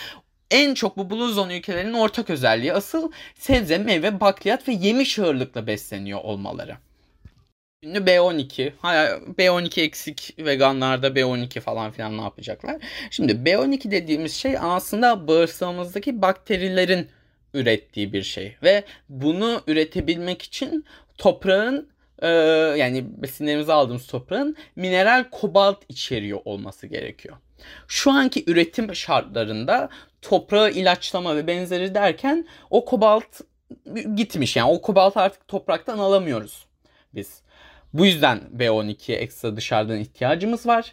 [0.50, 5.66] en çok bu Blue Zone ülkelerinin ortak özelliği asıl sebze, meyve, bakliyat ve yemiş ağırlıkla
[5.66, 6.76] besleniyor olmaları.
[7.82, 8.72] Şimdi B12.
[9.38, 12.76] B12 eksik veganlarda B12 falan filan ne yapacaklar?
[13.10, 17.08] Şimdi B12 dediğimiz şey aslında bağırsağımızdaki bakterilerin
[17.54, 18.56] ürettiği bir şey.
[18.62, 20.84] Ve bunu üretebilmek için
[21.18, 22.29] toprağın e,
[22.76, 27.37] yani besinlerimizi aldığımız toprağın mineral kobalt içeriyor olması gerekiyor.
[27.88, 29.88] Şu anki üretim şartlarında
[30.22, 33.40] toprağı ilaçlama ve benzeri derken o kobalt
[34.14, 36.66] gitmiş yani o kobalt artık topraktan alamıyoruz
[37.14, 37.42] biz.
[37.92, 40.92] Bu yüzden B12'ye ekstra dışarıdan ihtiyacımız var.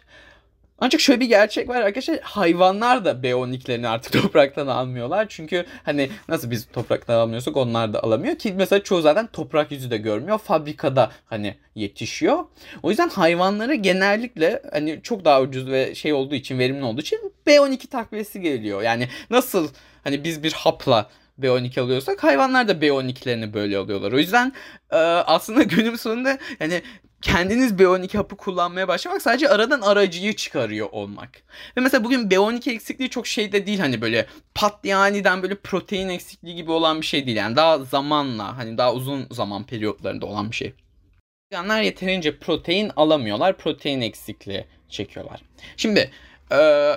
[0.78, 5.26] Ancak şöyle bir gerçek var arkadaşlar hayvanlar da B12'lerini artık topraktan almıyorlar.
[5.28, 9.90] Çünkü hani nasıl biz topraktan almıyorsak onlar da alamıyor ki mesela çoğu zaten toprak yüzü
[9.90, 10.38] de görmüyor.
[10.38, 12.38] Fabrikada hani yetişiyor.
[12.82, 17.32] O yüzden hayvanları genellikle hani çok daha ucuz ve şey olduğu için verimli olduğu için
[17.46, 18.82] B12 takviyesi geliyor.
[18.82, 19.68] Yani nasıl
[20.04, 21.10] hani biz bir hapla
[21.40, 24.12] B12 alıyorsak hayvanlar da B12'lerini böyle alıyorlar.
[24.12, 24.52] O yüzden
[24.90, 26.82] e, aslında günün sonunda yani
[27.24, 31.30] kendiniz B12 hapı kullanmaya başlamak sadece aradan aracıyı çıkarıyor olmak.
[31.76, 36.08] Ve mesela bugün B12 eksikliği çok şey de değil hani böyle pat aniden böyle protein
[36.08, 37.36] eksikliği gibi olan bir şey değil.
[37.36, 40.74] Yani daha zamanla hani daha uzun zaman periyotlarında olan bir şey.
[41.52, 43.56] Veganlar yeterince protein alamıyorlar.
[43.56, 45.40] Protein eksikliği çekiyorlar.
[45.76, 46.10] Şimdi
[46.52, 46.92] e,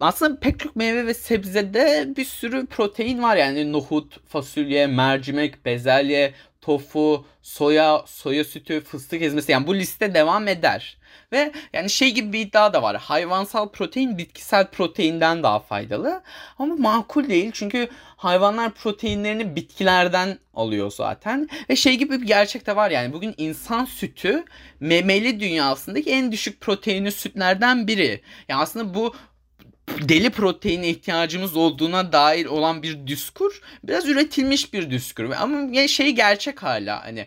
[0.00, 6.34] aslında pek çok meyve ve sebzede bir sürü protein var yani nohut, fasulye, mercimek, bezelye,
[6.62, 10.96] tofu, soya, soya sütü, fıstık ezmesi yani bu liste devam eder.
[11.32, 12.96] Ve yani şey gibi bir iddia da var.
[12.96, 16.22] Hayvansal protein bitkisel proteinden daha faydalı.
[16.58, 21.48] Ama makul değil çünkü hayvanlar proteinlerini bitkilerden alıyor zaten.
[21.70, 24.44] Ve şey gibi bir gerçek de var yani bugün insan sütü
[24.80, 28.20] memeli dünyasındaki en düşük proteinli sütlerden biri.
[28.48, 29.14] Yani aslında bu
[30.00, 36.62] deli proteine ihtiyacımız olduğuna dair olan bir diskur biraz üretilmiş bir diskur ama şey gerçek
[36.62, 37.26] hala hani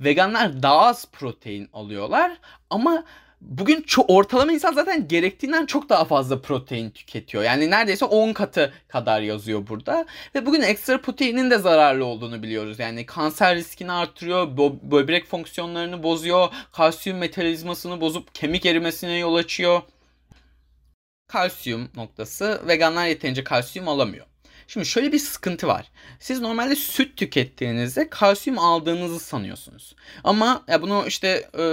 [0.00, 2.32] veganlar daha az protein alıyorlar
[2.70, 3.04] ama
[3.40, 7.44] bugün çok ortalama insan zaten gerektiğinden çok daha fazla protein tüketiyor.
[7.44, 10.06] Yani neredeyse 10 katı kadar yazıyor burada.
[10.34, 12.78] Ve bugün ekstra proteinin de zararlı olduğunu biliyoruz.
[12.78, 19.82] Yani kanser riskini artırıyor, böbrek fonksiyonlarını bozuyor, kalsiyum metabolizmasını bozup kemik erimesine yol açıyor
[21.28, 24.26] kalsiyum noktası veganlar yeterince kalsiyum alamıyor.
[24.66, 25.90] Şimdi şöyle bir sıkıntı var.
[26.20, 29.94] Siz normalde süt tükettiğinizde kalsiyum aldığınızı sanıyorsunuz.
[30.24, 31.64] Ama ya bunu işte e,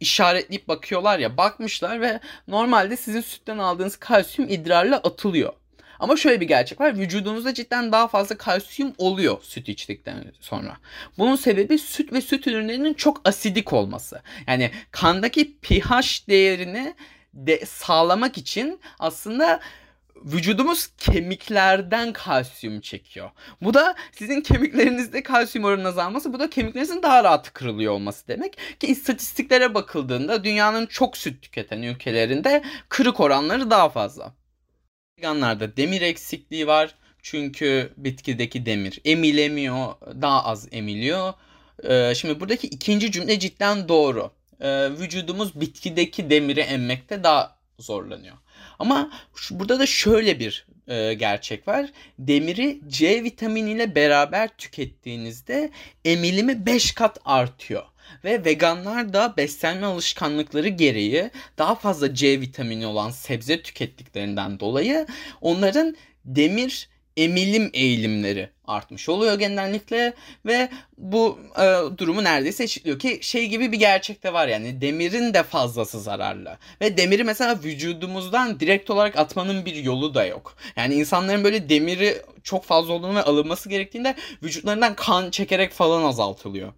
[0.00, 5.52] işaretleyip bakıyorlar ya bakmışlar ve normalde sizin sütten aldığınız kalsiyum idrarla atılıyor.
[5.98, 6.98] Ama şöyle bir gerçek var.
[6.98, 10.76] Vücudunuzda cidden daha fazla kalsiyum oluyor süt içtikten sonra.
[11.18, 14.22] Bunun sebebi süt ve süt ürünlerinin çok asidik olması.
[14.46, 16.94] Yani kandaki pH değerini
[17.34, 19.60] de sağlamak için aslında
[20.16, 23.30] vücudumuz kemiklerden kalsiyum çekiyor.
[23.62, 28.58] Bu da sizin kemiklerinizde kalsiyum oranının azalması, bu da kemiklerinizin daha rahat kırılıyor olması demek.
[28.80, 34.34] Ki istatistiklere bakıldığında dünyanın çok süt tüketen ülkelerinde kırık oranları daha fazla.
[35.18, 36.94] Veganlarda demir eksikliği var.
[37.22, 41.32] Çünkü bitkideki demir emilemiyor, daha az emiliyor.
[41.84, 48.36] Ee, şimdi buradaki ikinci cümle cidden doğru e, vücudumuz bitkideki demiri emmekte daha zorlanıyor.
[48.78, 51.90] Ama şu, burada da şöyle bir e, gerçek var.
[52.18, 55.70] Demiri C vitaminiyle beraber tükettiğinizde
[56.04, 57.82] emilimi 5 kat artıyor.
[58.24, 65.06] Ve veganlar da beslenme alışkanlıkları gereği daha fazla C vitamini olan sebze tükettiklerinden dolayı
[65.40, 70.14] onların demir emilim eğilimleri artmış oluyor genellikle
[70.46, 75.34] ve bu e, durumu neredeyse eşitliyor ki şey gibi bir gerçek de var yani demirin
[75.34, 80.56] de fazlası zararlı ve demiri mesela vücudumuzdan direkt olarak atmanın bir yolu da yok.
[80.76, 86.72] Yani insanların böyle demiri çok fazla olduğunu ve alınması gerektiğinde vücutlarından kan çekerek falan azaltılıyor.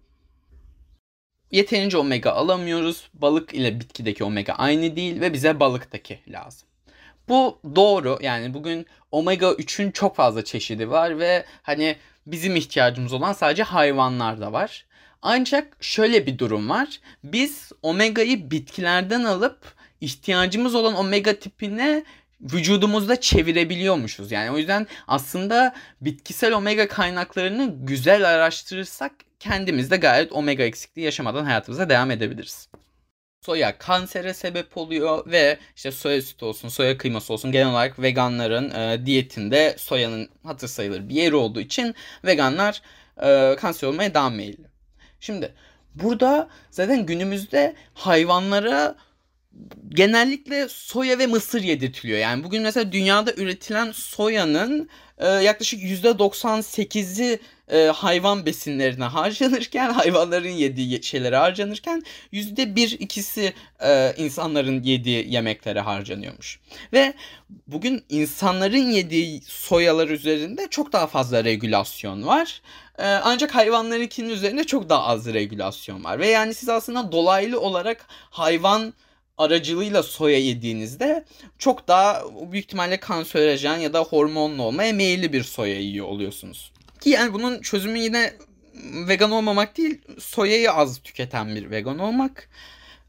[1.51, 3.09] Yeterince omega alamıyoruz.
[3.13, 6.67] Balık ile bitkideki omega aynı değil ve bize balıktaki lazım.
[7.29, 8.19] Bu doğru.
[8.21, 14.53] Yani bugün omega 3'ün çok fazla çeşidi var ve hani bizim ihtiyacımız olan sadece hayvanlarda
[14.53, 14.85] var.
[15.21, 16.99] Ancak şöyle bir durum var.
[17.23, 19.59] Biz omega'yı bitkilerden alıp
[20.01, 22.03] ihtiyacımız olan omega tipine
[22.41, 24.31] vücudumuzda çevirebiliyormuşuz.
[24.31, 31.45] Yani o yüzden aslında bitkisel omega kaynaklarını güzel araştırırsak kendimiz de gayet omega eksikliği yaşamadan
[31.45, 32.69] hayatımıza devam edebiliriz
[33.41, 38.71] soya kansere sebep oluyor ve işte soya sütü olsun, soya kıyması olsun genel olarak veganların
[38.71, 41.95] e, diyetinde soyanın hatır sayılır bir yeri olduğu için
[42.25, 42.81] veganlar
[43.23, 44.67] e, kanser olmaya daha meyilli.
[45.19, 45.53] Şimdi
[45.95, 48.95] burada zaten günümüzde hayvanlara
[49.89, 52.19] genellikle soya ve mısır yedirtiliyor.
[52.19, 57.39] Yani bugün mesela dünyada üretilen soyanın e, yaklaşık %98'i
[57.71, 65.79] e, hayvan besinlerine harcanırken hayvanların yediği şeylere harcanırken yüzde bir ikisi e, insanların yediği yemeklere
[65.79, 66.59] harcanıyormuş.
[66.93, 67.13] Ve
[67.67, 72.61] bugün insanların yediği soyalar üzerinde çok daha fazla regülasyon var.
[72.97, 76.19] E, ancak hayvanlarınkinin üzerinde çok daha az regülasyon var.
[76.19, 78.93] Ve yani siz aslında dolaylı olarak hayvan
[79.37, 81.25] aracılığıyla soya yediğinizde
[81.57, 86.71] çok daha büyük ihtimalle kanserojen ya da hormonlu olmaya meyilli bir soya yiyor oluyorsunuz.
[87.01, 88.33] Ki yani bunun çözümü yine
[88.83, 92.49] vegan olmamak değil, soyayı az tüketen bir vegan olmak.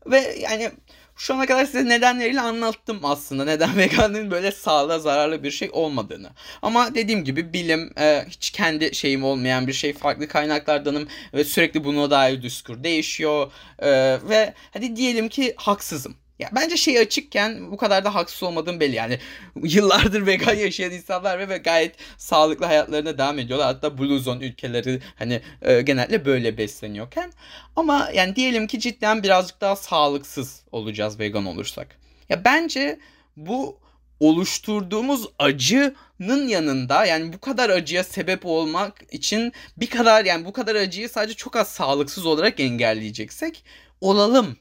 [0.07, 0.71] Ve yani
[1.19, 3.45] şu ana kadar size nedenleriyle anlattım aslında.
[3.45, 6.31] Neden veganlığın böyle sağlığa zararlı bir şey olmadığını.
[6.63, 9.93] Ama dediğim gibi bilim e, hiç kendi şeyim olmayan bir şey.
[9.93, 13.53] Farklı kaynaklardanım ve sürekli buna dair düskur değişiyor.
[13.79, 13.91] E,
[14.29, 16.17] ve hadi diyelim ki haksızım.
[16.39, 18.95] Ya bence şey açıkken bu kadar da haksız olmadığım belli.
[18.95, 19.19] Yani
[19.63, 23.67] yıllardır vegan yaşayan insanlar ve, ve gayet sağlıklı hayatlarına devam ediyorlar.
[23.67, 27.33] Hatta Blue Zone ülkeleri hani e, genelde böyle besleniyorken.
[27.77, 31.99] Ama yani diyelim ki cidden birazcık daha sağlıksız olacağız vegan olursak.
[32.29, 32.99] Ya bence
[33.37, 33.79] bu
[34.21, 40.75] oluşturduğumuz acının yanında yani bu kadar acıya sebep olmak için bir kadar yani bu kadar
[40.75, 43.65] acıyı sadece çok az sağlıksız olarak engelleyeceksek
[44.01, 44.57] olalım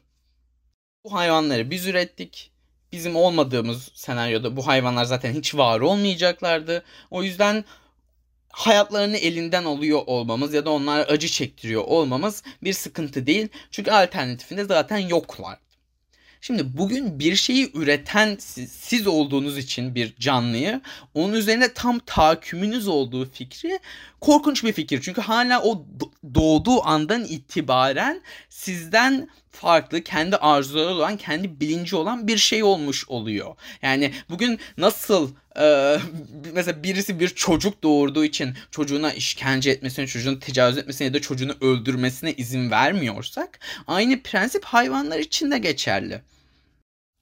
[1.08, 2.50] bu hayvanları biz ürettik.
[2.92, 6.84] Bizim olmadığımız senaryoda bu hayvanlar zaten hiç var olmayacaklardı.
[7.10, 7.64] O yüzden
[8.50, 13.48] hayatlarını elinden alıyor olmamız ya da onlara acı çektiriyor olmamız bir sıkıntı değil.
[13.70, 15.58] Çünkü alternatifinde zaten yoklar.
[16.40, 20.80] Şimdi bugün bir şeyi üreten siz, siz olduğunuz için bir canlıyı
[21.14, 23.78] onun üzerine tam tahakkümünüz olduğu fikri
[24.20, 25.00] korkunç bir fikir.
[25.02, 25.86] Çünkü hala o
[26.34, 33.54] doğduğu andan itibaren sizden farklı, kendi arzuları olan, kendi bilinci olan bir şey olmuş oluyor.
[33.82, 35.96] Yani bugün nasıl e,
[36.54, 41.54] mesela birisi bir çocuk doğurduğu için çocuğuna işkence etmesine, çocuğunu tecavüz etmesine ya da çocuğunu
[41.60, 46.22] öldürmesine izin vermiyorsak aynı prensip hayvanlar için de geçerli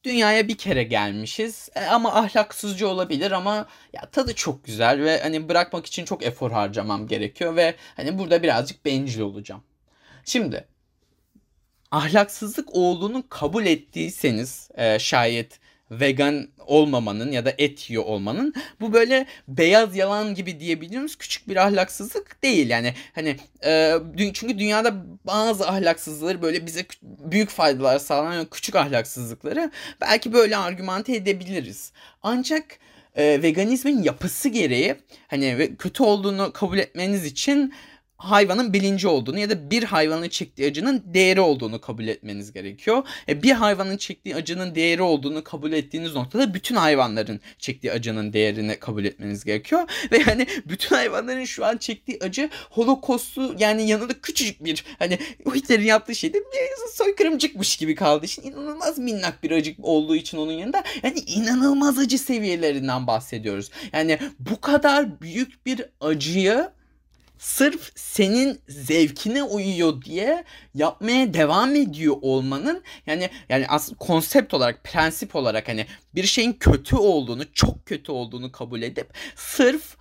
[0.06, 5.48] dünyaya bir kere gelmişiz e, ama ahlaksızca olabilir ama ya tadı çok güzel ve hani
[5.48, 9.62] bırakmak için çok efor harcamam gerekiyor ve hani burada birazcık bencil olacağım.
[10.24, 10.68] Şimdi
[11.90, 15.60] ahlaksızlık olduğunu kabul ettiyseniz e, şayet
[15.90, 21.56] vegan olmamanın ya da et yiyor olmanın bu böyle beyaz yalan gibi diyebildiğimiz küçük bir
[21.56, 22.70] ahlaksızlık değil.
[22.70, 23.94] Yani hani e,
[24.34, 24.94] çünkü dünyada
[25.24, 29.70] bazı ahlaksızlıkları böyle bize büyük faydalar sağlayan küçük ahlaksızlıkları
[30.00, 31.92] belki böyle argümante edebiliriz.
[32.22, 32.78] Ancak
[33.16, 34.96] e, veganizmin yapısı gereği
[35.28, 37.74] hani kötü olduğunu kabul etmeniz için
[38.18, 43.06] hayvanın bilinci olduğunu ya da bir hayvanın çektiği acının değeri olduğunu kabul etmeniz gerekiyor.
[43.28, 48.76] E, bir hayvanın çektiği acının değeri olduğunu kabul ettiğiniz noktada bütün hayvanların çektiği acının değerini
[48.76, 49.90] kabul etmeniz gerekiyor.
[50.12, 55.18] Ve yani bütün hayvanların şu an çektiği acı holokostu yani yanında küçücük bir hani
[55.54, 58.26] Hitler'in yaptığı şey de bir soykırımcıkmış gibi kaldı.
[58.26, 63.70] için inanılmaz minnak bir acı olduğu için onun yanında yani inanılmaz acı seviyelerinden bahsediyoruz.
[63.92, 66.75] Yani bu kadar büyük bir acıyı
[67.46, 75.36] sırf senin zevkine uyuyor diye yapmaya devam ediyor olmanın yani yani aslında konsept olarak prensip
[75.36, 79.96] olarak hani bir şeyin kötü olduğunu çok kötü olduğunu kabul edip sırf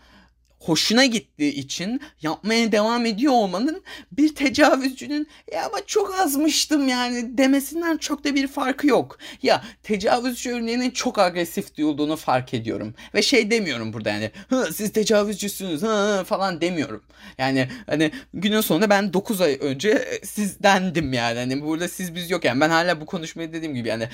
[0.65, 7.97] hoşuna gittiği için yapmaya devam ediyor olmanın bir tecavüzcünün ya ama çok azmıştım yani demesinden
[7.97, 9.17] çok da bir farkı yok.
[9.43, 12.93] Ya tecavüzcü örneğinin çok agresif duyulduğunu fark ediyorum.
[13.13, 14.32] Ve şey demiyorum burada yani
[14.73, 17.04] siz tecavüzcüsünüz hı, falan demiyorum.
[17.38, 21.39] Yani hani günün sonunda ben 9 ay önce sizdendim yani.
[21.39, 24.10] Hani burada siz biz yok yani ben hala bu konuşmayı dediğim gibi yani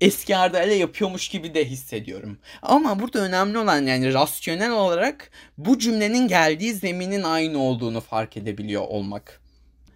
[0.00, 2.38] eski Arda ile yapıyormuş gibi de hissediyorum.
[2.62, 8.82] Ama burada önemli olan yani rasyonel olarak bu cümlenin geldiği zeminin aynı olduğunu fark edebiliyor
[8.82, 9.40] olmak.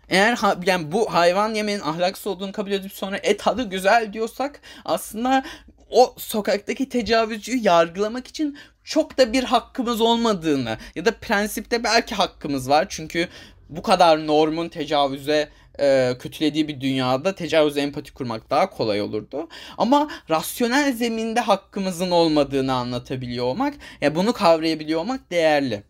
[0.09, 4.61] Eğer ha, yani bu hayvan yemenin ahlaksız olduğunu kabul edip sonra et tadı güzel diyorsak
[4.85, 5.45] aslında
[5.91, 12.69] o sokaktaki tecavüzcüyü yargılamak için çok da bir hakkımız olmadığını ya da prensipte belki hakkımız
[12.69, 13.29] var çünkü
[13.69, 15.49] bu kadar normun tecavüze
[15.81, 19.49] e, kötülediği bir dünyada tecavüze empati kurmak daha kolay olurdu.
[19.79, 25.83] Ama rasyonel zeminde hakkımızın olmadığını anlatabiliyor olmak, ya bunu kavrayabiliyor olmak değerli.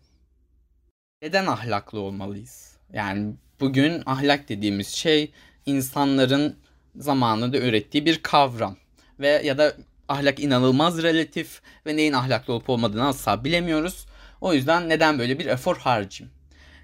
[1.21, 2.77] Neden ahlaklı olmalıyız?
[2.93, 5.31] Yani bugün ahlak dediğimiz şey
[5.65, 6.55] insanların
[6.95, 8.77] zamanında ürettiği bir kavram
[9.19, 9.73] ve ya da
[10.09, 14.05] ahlak inanılmaz relatif ve neyin ahlaklı olup olmadığını asla bilemiyoruz.
[14.41, 16.37] O yüzden neden böyle bir efor harcayayım?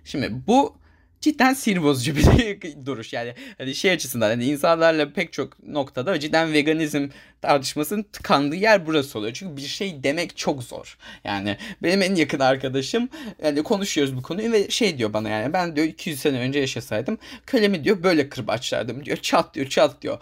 [0.04, 0.83] Şimdi bu
[1.24, 2.26] cidden sinir bozucu bir
[2.86, 7.10] duruş yani hani şey açısından hani insanlarla pek çok noktada cidden veganizm
[7.42, 9.34] tartışmasının tıkandığı yer burası oluyor.
[9.34, 10.98] Çünkü bir şey demek çok zor.
[11.24, 13.10] Yani benim en yakın arkadaşım
[13.44, 17.18] yani konuşuyoruz bu konuyu ve şey diyor bana yani ben diyor 200 sene önce yaşasaydım
[17.46, 19.18] kölemi diyor böyle kırbaçlardım diyor.
[19.18, 20.18] Çat diyor çat diyor.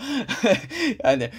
[1.04, 1.30] yani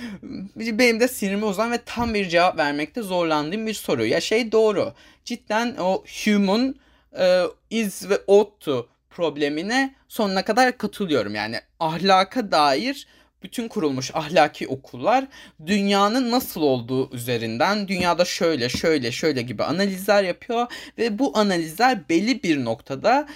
[0.55, 4.07] benim de sinirimi bozan ve tam bir cevap vermekte zorlandığım bir soru.
[4.07, 4.93] Ya şey doğru.
[5.25, 6.75] Cidden o human
[7.13, 11.35] uh, is ve ought to problemine sonuna kadar katılıyorum.
[11.35, 13.07] Yani ahlaka dair
[13.43, 15.25] bütün kurulmuş ahlaki okullar
[15.67, 20.67] dünyanın nasıl olduğu üzerinden dünyada şöyle şöyle şöyle gibi analizler yapıyor
[20.99, 23.29] ve bu analizler belli bir noktada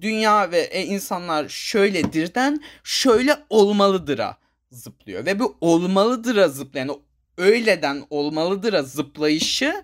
[0.00, 4.36] dünya ve e, insanlar şöyledirden şöyle olmalıdır'a
[4.70, 5.26] zıplıyor.
[5.26, 6.90] Ve bu olmalıdır'a zıplayan,
[7.38, 9.82] öyleden olmalıdır'a zıplayışı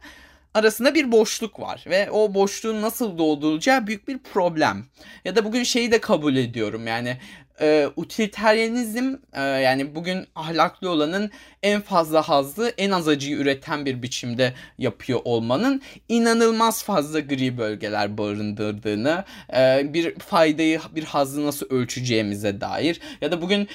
[0.55, 4.87] arasında bir boşluk var ve o boşluğun nasıl doldurulacağı büyük bir problem.
[5.25, 7.17] Ya da bugün şeyi de kabul ediyorum yani
[7.63, 11.31] e, utilitarianizm e, yani bugün ahlaklı olanın
[11.63, 18.19] en fazla hazzı en az acıyı üreten bir biçimde yapıyor olmanın inanılmaz fazla gri bölgeler
[18.19, 19.25] barındırdığını
[19.57, 23.69] e, bir faydayı bir hazzı nasıl ölçeceğimize dair ya da bugün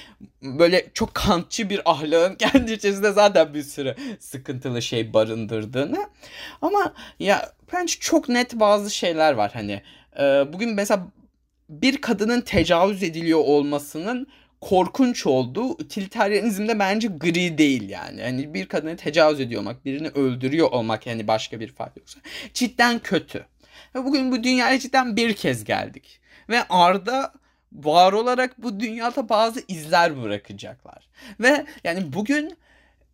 [0.44, 6.08] böyle çok kantçı bir ahlakın kendi içerisinde zaten bir sürü sıkıntılı şey barındırdığını.
[6.62, 9.82] Ama ya bence çok net bazı şeyler var hani
[10.20, 10.24] e,
[10.54, 11.08] bugün mesela
[11.70, 14.28] bir kadının tecavüz ediliyor olmasının
[14.61, 18.22] korkunç olduğu utilitarianizmde bence gri değil yani.
[18.22, 22.20] Hani bir kadını tecavüz ediyor olmak, birini öldürüyor olmak yani başka bir fark yoksa
[22.53, 23.45] cidden kötü.
[23.95, 26.20] Ve bugün bu dünyaya cidden bir kez geldik.
[26.49, 27.34] Ve Arda
[27.74, 31.09] var olarak bu dünyada bazı izler bırakacaklar.
[31.39, 32.57] Ve yani bugün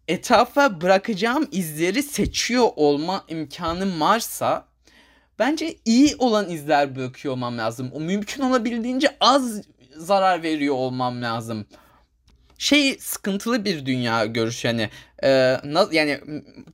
[0.07, 4.65] etrafa bırakacağım izleri seçiyor olma imkanım varsa
[5.39, 7.91] bence iyi olan izler bırakıyor olmam lazım.
[7.93, 9.61] O mümkün olabildiğince az
[9.97, 11.65] zarar veriyor olmam lazım.
[12.57, 14.89] Şey sıkıntılı bir dünya görüşü yani
[15.23, 15.57] e,
[15.91, 16.19] yani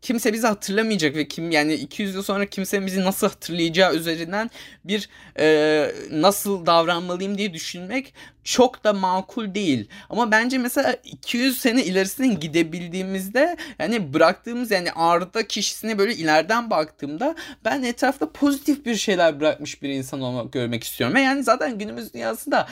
[0.02, 4.52] kimse bizi hatırlamayacak ve kim yani 200 yıl sonra kimse bizi nasıl hatırlayacağı üzerinden
[4.84, 9.88] bir e, nasıl davranmalıyım diye düşünmek çok da makul değil.
[10.10, 17.36] Ama bence mesela 200 sene ilerisine gidebildiğimizde yani bıraktığımız yani Arda kişisine böyle ileriden baktığımda
[17.66, 21.16] ben etrafta pozitif bir şeyler bırakmış bir insan olmak görmek istiyorum.
[21.16, 22.68] Ve yani zaten günümüz dünyasında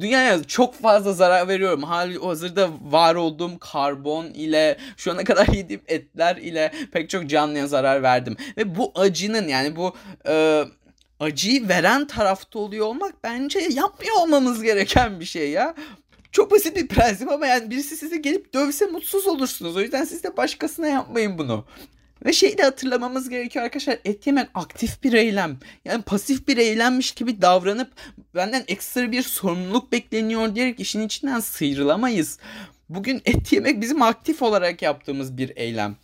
[0.00, 1.82] dünyaya çok fazla zarar veriyorum.
[1.82, 7.66] Hali hazırda var olduğum karbon ile şu ana kadar yediğim etler ile pek çok canlıya
[7.66, 8.36] zarar verdim.
[8.56, 9.96] Ve bu acının yani bu
[10.28, 10.64] e,
[11.20, 15.74] acıyı veren tarafta oluyor olmak bence yapmıyor olmamız gereken bir şey ya.
[16.32, 19.76] Çok basit bir prensip ama yani birisi size gelip dövse mutsuz olursunuz.
[19.76, 21.64] O yüzden siz de başkasına yapmayın bunu.
[22.24, 23.98] Ve şeyi de hatırlamamız gerekiyor arkadaşlar.
[24.04, 25.58] Et yemek aktif bir eylem.
[25.84, 27.90] Yani pasif bir eylemmiş gibi davranıp
[28.34, 32.38] benden ekstra bir sorumluluk bekleniyor diyerek işin içinden sıyrılamayız.
[32.88, 35.96] Bugün et yemek bizim aktif olarak yaptığımız bir eylem.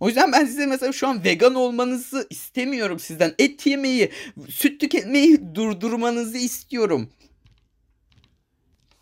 [0.00, 3.34] O yüzden ben size mesela şu an vegan olmanızı istemiyorum sizden.
[3.38, 4.12] Et yemeyi,
[4.48, 7.10] süt tüketmeyi durdurmanızı istiyorum.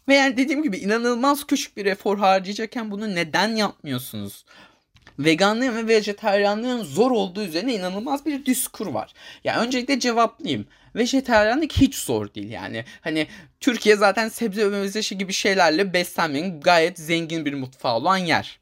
[0.08, 4.44] Ve yani dediğim gibi inanılmaz küçük bir efor harcayacakken bunu neden yapmıyorsunuz?
[5.18, 9.12] Veganlığın ve vejeteryanlığın zor olduğu üzerine inanılmaz bir diskur var.
[9.44, 10.66] Yani öncelikle cevaplayayım.
[10.96, 12.84] Vejeteryanlık hiç zor değil yani.
[13.00, 13.26] Hani
[13.60, 18.58] Türkiye zaten sebze ve meyve gibi şeylerle beslenmenin gayet zengin bir mutfağı olan yer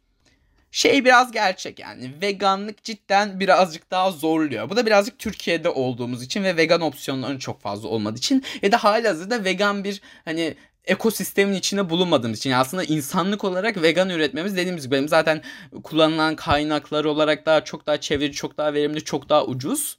[0.72, 4.70] şey biraz gerçek yani veganlık cidden birazcık daha zorluyor.
[4.70, 8.84] Bu da birazcık Türkiye'de olduğumuz için ve vegan opsiyonların çok fazla olmadığı için ya da
[8.84, 10.54] halihazırda vegan bir hani
[10.84, 15.42] ekosistemin içinde bulunmadığımız için yani aslında insanlık olarak vegan üretmemiz dediğimiz gibi benim zaten
[15.82, 19.98] kullanılan kaynaklar olarak daha çok daha çevirici, çok daha verimli, çok daha ucuz.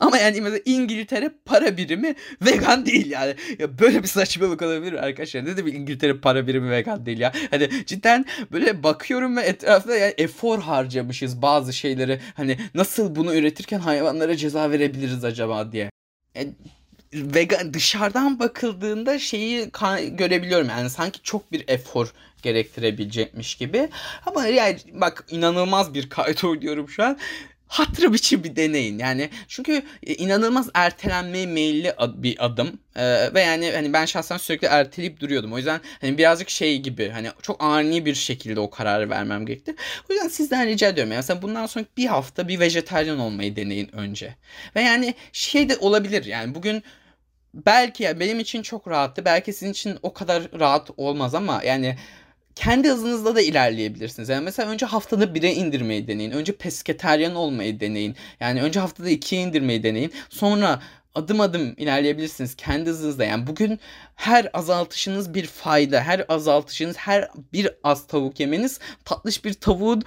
[0.00, 3.34] Ama yani mesela İngiltere para birimi vegan değil yani.
[3.58, 5.44] Ya böyle bir saçmalık olabilir arkadaşlar.
[5.44, 7.32] Ne demek İngiltere para birimi vegan değil ya.
[7.50, 12.20] Hani cidden böyle bakıyorum ve etrafta yani efor harcamışız bazı şeyleri.
[12.34, 15.90] Hani nasıl bunu üretirken hayvanlara ceza verebiliriz acaba diye.
[16.34, 16.52] Yani
[17.12, 19.70] vegan dışarıdan bakıldığında şeyi
[20.10, 23.88] görebiliyorum yani sanki çok bir efor gerektirebilecekmiş gibi.
[24.26, 27.18] Ama yani bak inanılmaz bir kayıt oynuyorum şu an
[27.68, 28.98] hatırı biçim bir deneyin.
[28.98, 32.78] Yani çünkü e, inanılmaz ertelenmeye meyilli bir adım.
[32.96, 35.52] Ee, ve yani hani ben şahsen sürekli erteleyip duruyordum.
[35.52, 39.74] O yüzden hani birazcık şey gibi hani çok ani bir şekilde o kararı vermem gerekti.
[40.10, 41.12] O yüzden sizden rica ediyorum.
[41.12, 44.34] Yani mesela bundan sonra bir hafta bir vejetaryen olmayı deneyin önce.
[44.76, 46.24] Ve yani şey de olabilir.
[46.24, 46.82] Yani bugün
[47.54, 49.24] belki ya benim için çok rahattı.
[49.24, 51.96] Belki sizin için o kadar rahat olmaz ama yani
[52.56, 54.28] kendi hızınızla da ilerleyebilirsiniz.
[54.28, 56.30] Yani mesela önce haftada 1'e indirmeyi deneyin.
[56.30, 58.16] Önce pesketeryan olmayı deneyin.
[58.40, 60.12] Yani önce haftada 2'ye indirmeyi deneyin.
[60.28, 60.82] Sonra
[61.14, 63.24] adım adım ilerleyebilirsiniz kendi hızınızda.
[63.24, 63.80] Yani bugün
[64.14, 66.00] her azaltışınız bir fayda.
[66.00, 70.02] Her azaltışınız, her bir az tavuk yemeniz tatlış bir tavuğun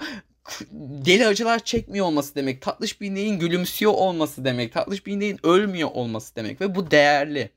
[1.04, 2.62] deli acılar çekmiyor olması demek.
[2.62, 4.72] Tatlış bir ineğin gülümsüyor olması demek.
[4.72, 6.60] Tatlış bir ineğin ölmüyor olması demek.
[6.60, 7.50] Ve bu değerli.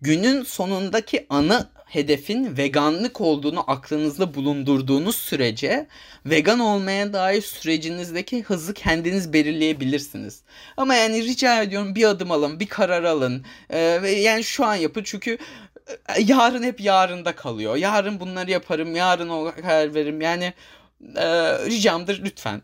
[0.00, 5.86] Günün sonundaki ana hedefin veganlık olduğunu aklınızda bulundurduğunuz sürece
[6.26, 10.40] vegan olmaya dair sürecinizdeki hızı kendiniz belirleyebilirsiniz.
[10.76, 13.44] Ama yani rica ediyorum bir adım alın, bir karar alın.
[13.70, 13.78] Ee,
[14.20, 15.38] yani şu an yapın çünkü
[15.88, 17.76] e, yarın hep yarında kalıyor.
[17.76, 20.20] Yarın bunları yaparım, yarın o karar veririm.
[20.20, 20.52] Yani
[21.16, 21.26] e,
[21.66, 22.62] ricamdır lütfen.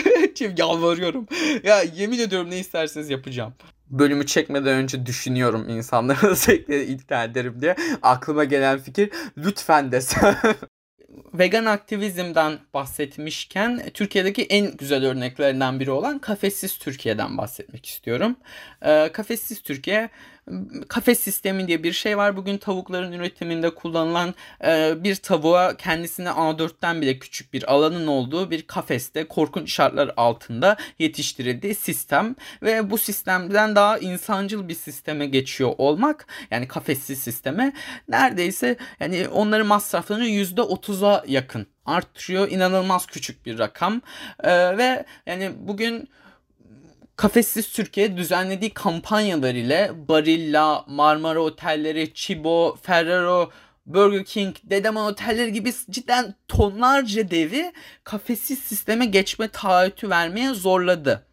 [0.56, 1.26] Yalvarıyorum.
[1.64, 3.54] Ya yemin ediyorum ne isterseniz yapacağım.
[3.90, 7.76] bölümü çekmeden önce düşünüyorum insanları sürekli ikna ederim diye.
[8.02, 10.36] Aklıma gelen fikir lütfen desem.
[11.34, 18.36] vegan aktivizmden bahsetmişken Türkiye'deki en güzel örneklerinden biri olan Kafessiz Türkiye'den bahsetmek istiyorum.
[18.82, 20.10] Ee, Kafessiz Türkiye
[20.88, 22.36] kafes sistemi diye bir şey var.
[22.36, 24.34] Bugün tavukların üretiminde kullanılan
[24.64, 30.76] e, bir tavuğa kendisine A4'ten bile küçük bir alanın olduğu bir kafeste korkunç şartlar altında
[30.98, 37.72] yetiştirildiği sistem ve bu sistemden daha insancıl bir sisteme geçiyor olmak yani kafessiz sisteme
[38.08, 42.50] neredeyse yani onların masraflarını %30'a yakın artırıyor.
[42.50, 44.02] İnanılmaz küçük bir rakam.
[44.44, 46.08] Ee, ve yani bugün
[47.22, 53.50] Kafessiz Türkiye düzenlediği kampanyalar ile Barilla, Marmara Otelleri, Chibo, Ferrero,
[53.86, 57.72] Burger King, Dedeman Otelleri gibi cidden tonlarca devi
[58.04, 61.26] kafessiz sisteme geçme taahhütü vermeye zorladı.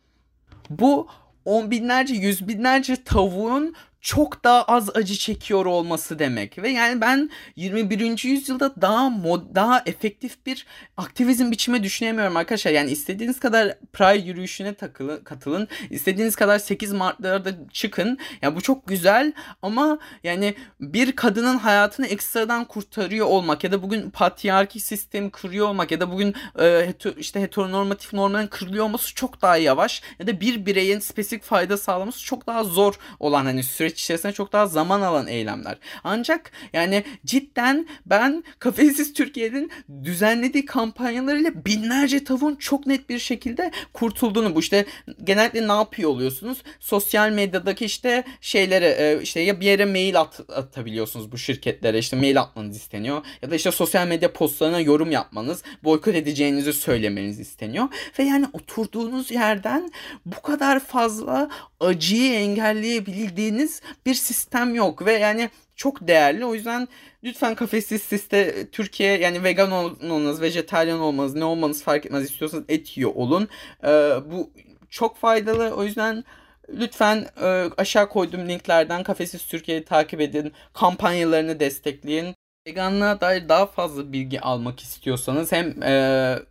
[0.70, 1.08] Bu
[1.46, 7.30] on binlerce, yüz binlerce tavuğun çok daha az acı çekiyor olması demek ve yani ben
[7.56, 8.24] 21.
[8.24, 10.66] yüzyılda daha mod, daha efektif bir
[10.98, 12.72] aktivizm biçimi düşünemiyorum arkadaşlar.
[12.72, 15.68] Yani istediğiniz kadar Pride yürüyüşüne takılın, katılın.
[15.90, 18.10] istediğiniz kadar 8 Mart'larda çıkın.
[18.10, 23.84] Ya yani bu çok güzel ama yani bir kadının hayatını ekstradan kurtarıyor olmak ya da
[23.84, 29.16] bugün patriarki sistemi kırıyor olmak ya da bugün e, heter, işte heteronormatif normların kırılıyor olması
[29.16, 33.64] çok daha yavaş ya da bir bireyin spesifik fayda sağlaması çok daha zor olan hani
[33.64, 35.78] süreç süreç içerisinde çok daha zaman alan eylemler.
[36.04, 39.72] Ancak yani cidden ben Kafesiz Türkiye'nin
[40.04, 44.86] düzenlediği kampanyalarıyla binlerce tavuğun çok net bir şekilde kurtulduğunu bu işte
[45.24, 46.58] genellikle ne yapıyor oluyorsunuz?
[46.80, 52.18] Sosyal medyadaki işte şeylere e, işte ya bir yere mail at, atabiliyorsunuz bu şirketlere işte
[52.18, 57.88] mail atmanız isteniyor ya da işte sosyal medya postlarına yorum yapmanız, boykot edeceğinizi söylemeniz isteniyor
[58.20, 59.92] ve yani oturduğunuz yerden
[60.26, 66.46] bu kadar fazla acıyı engelleyebildiğiniz bir sistem yok ve yani çok değerli.
[66.46, 66.88] O yüzden
[67.24, 72.98] lütfen kafesiz siste Türkiye yani vegan olmanız, vejetaryen olmanız, ne olmanız fark etmez istiyorsanız et
[72.98, 73.48] yiyor olun.
[73.84, 73.88] Ee,
[74.32, 74.52] bu
[74.90, 75.76] çok faydalı.
[75.76, 76.24] O yüzden
[76.70, 80.54] lütfen e, aşağı koyduğum linklerden Kafesiz Türkiye'yi takip edin.
[80.74, 82.36] Kampanyalarını destekleyin.
[82.68, 85.92] Veganlığa dair daha fazla bilgi almak istiyorsanız hem e,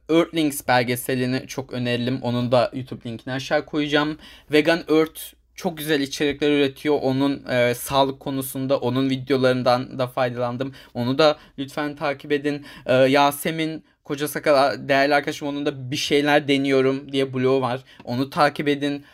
[0.08, 2.22] Earthlings belgeselini çok öneririm.
[2.22, 4.18] Onun da YouTube linkini aşağı koyacağım.
[4.52, 6.98] Vegan Earth çok güzel içerikler üretiyor.
[7.02, 10.72] Onun e, sağlık konusunda onun videolarından da faydalandım.
[10.94, 12.66] Onu da lütfen takip edin.
[12.86, 17.84] E, Yasemin Koca Sakal değerli arkadaşım onun da bir şeyler deniyorum diye blogu var.
[18.04, 19.04] Onu takip edin.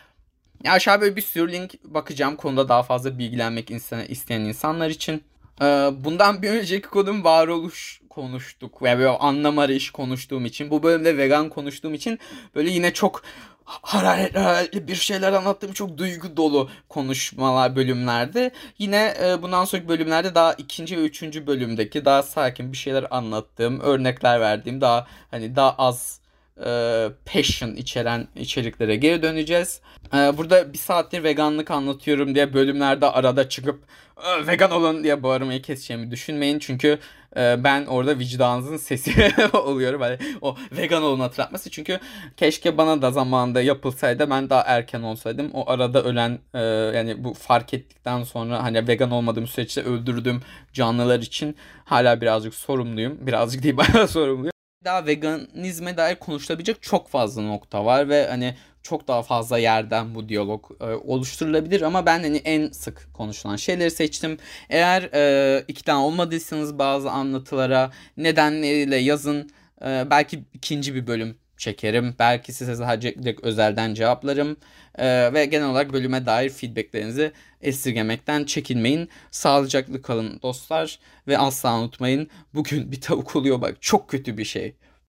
[0.63, 3.71] Ya aşağı böyle bir sürü link bakacağım konuda daha fazla bilgilenmek
[4.09, 5.23] isteyen insanlar için.
[5.61, 5.65] E,
[5.97, 11.49] bundan bir önceki konum varoluş konuştuk ve böyle anlam arayışı konuştuğum için bu bölümde vegan
[11.49, 12.19] konuştuğum için
[12.55, 13.21] böyle yine çok
[13.65, 18.51] hararetli bir şeyler anlattığım çok duygu dolu konuşmalar bölümlerde.
[18.77, 23.79] Yine e, bundan sonraki bölümlerde daha ikinci ve üçüncü bölümdeki daha sakin bir şeyler anlattığım,
[23.79, 26.19] örnekler verdiğim daha hani daha az
[26.65, 29.81] e, passion içeren içeriklere geri döneceğiz.
[30.13, 33.83] E, burada bir saattir veganlık anlatıyorum diye bölümlerde arada çıkıp
[34.23, 36.59] e, vegan olun diye bağırmayı keseceğimi düşünmeyin.
[36.59, 36.99] Çünkü
[37.37, 40.01] e, ben orada vicdanınızın sesi oluyorum.
[40.01, 41.69] Hani o vegan olun hatırlatması.
[41.69, 41.99] Çünkü
[42.37, 45.51] keşke bana da zamanında yapılsaydı ben daha erken olsaydım.
[45.53, 46.59] O arada ölen e,
[46.97, 50.41] yani bu fark ettikten sonra hani vegan olmadığım süreçte öldürdüğüm
[50.73, 53.17] canlılar için hala birazcık sorumluyum.
[53.21, 54.54] Birazcık değil bayağı sorumluyum
[54.85, 60.29] daha veganizme dair konuşulabilecek çok fazla nokta var ve hani çok daha fazla yerden bu
[60.29, 64.37] diyalog e, oluşturulabilir ama ben hani en sık konuşulan şeyleri seçtim.
[64.69, 69.49] Eğer e, ikna olmadıysanız bazı anlatılara nedenleriyle yazın.
[69.85, 72.15] E, belki ikinci bir bölüm çekerim.
[72.19, 74.57] Belki size sadece özelden cevaplarım.
[74.97, 77.31] Ee, ve genel olarak bölüme dair feedbacklerinizi
[77.61, 79.09] esirgemekten çekinmeyin.
[79.31, 84.75] Sağlıcaklı kalın dostlar ve asla unutmayın bugün bir tavuk oluyor bak çok kötü bir şey.